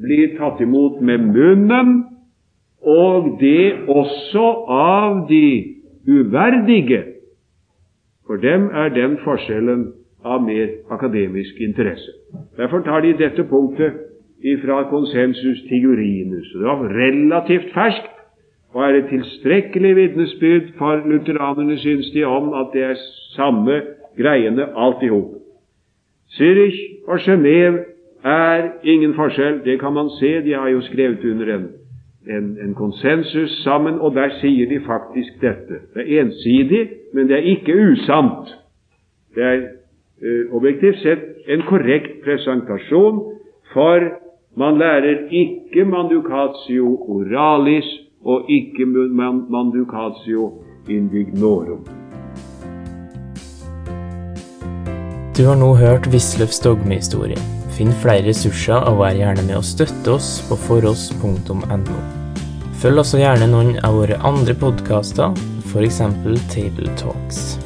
blir 0.03 0.33
tatt 0.37 0.61
imot 0.61 1.01
med 1.01 1.23
munnen, 1.31 1.93
og 2.83 3.37
det 3.39 3.87
også 3.87 4.47
av 4.67 5.25
de 5.29 5.75
uverdige 6.07 7.03
For 8.27 8.39
dem 8.39 8.69
er 8.71 8.89
den 8.89 9.17
forskjellen 9.23 9.91
av 10.23 10.43
mer 10.43 10.67
akademisk 10.91 11.59
interesse. 11.59 12.11
Derfor 12.57 12.83
tar 12.83 13.01
de 13.03 13.13
dette 13.19 13.43
punktet 13.43 13.99
ifra 14.43 14.83
konsensus 14.89 15.61
tigurinus. 15.69 16.51
Det 16.53 16.63
var 16.63 16.87
relativt 16.87 17.71
ferskt 17.75 18.11
og 18.73 18.83
er 18.83 18.99
et 18.99 19.09
tilstrekkelig 19.11 19.95
vitnesbyrd 19.95 20.71
for 20.77 21.03
lutheranerne, 21.05 21.77
syns 21.77 22.09
de, 22.13 22.23
om 22.25 22.53
at 22.57 22.71
det 22.73 22.83
er 22.83 23.01
samme 23.35 23.81
greiene 24.17 24.65
alt 24.75 25.03
i 25.03 25.11
hop. 25.11 25.35
Zürich 26.33 26.79
og 27.07 27.19
Genéve 27.21 27.92
er 28.23 28.69
ingen 28.83 29.13
forskjell. 29.13 29.61
Det 29.65 29.79
kan 29.79 29.93
man 29.93 30.09
se. 30.19 30.41
De 30.41 30.53
har 30.53 30.67
jo 30.67 30.81
skrevet 30.81 31.25
under 31.25 31.55
en, 31.55 31.67
en, 32.27 32.57
en 32.65 32.73
konsensus 32.73 33.51
sammen, 33.63 33.99
og 33.99 34.15
der 34.15 34.29
sier 34.41 34.69
de 34.69 34.79
faktisk 34.85 35.41
dette. 35.41 35.79
Det 35.93 36.03
er 36.03 36.21
ensidig, 36.21 36.89
men 37.13 37.27
det 37.27 37.37
er 37.37 37.51
ikke 37.55 37.75
usant. 37.91 38.55
Det 39.35 39.43
er 39.43 39.59
uh, 39.61 40.55
objektivt 40.55 41.01
sett 41.03 41.23
en 41.47 41.61
korrekt 41.67 42.21
presentasjon, 42.23 43.23
for 43.73 43.99
man 44.57 44.77
lærer 44.77 45.27
ikke 45.31 45.85
mandukatio 45.85 46.97
oralis 47.09 47.89
og 48.25 48.45
ikke 48.49 48.85
mandukatio 49.49 50.51
indignorum. 50.89 51.83
Du 55.37 55.43
har 55.49 55.57
nå 55.59 55.75
hørt 55.75 56.07
Wisløffs 56.13 56.59
dogmehistorie. 56.59 57.62
Finn 57.73 57.93
flere 58.03 58.27
ressurser 58.27 58.85
og 58.89 58.99
vær 59.01 59.17
gjerne 59.17 59.45
med 59.47 59.57
å 59.57 59.65
støtte 59.65 60.13
oss 60.13 60.35
på 60.49 60.57
foross.no. 60.67 61.99
Følg 62.83 63.01
også 63.01 63.21
gjerne 63.21 63.49
noen 63.49 63.77
av 63.87 63.97
våre 63.97 64.19
andre 64.27 64.55
podkaster, 64.59 65.33
f.eks. 65.71 66.01
Table 66.53 66.97
Talks. 66.99 67.62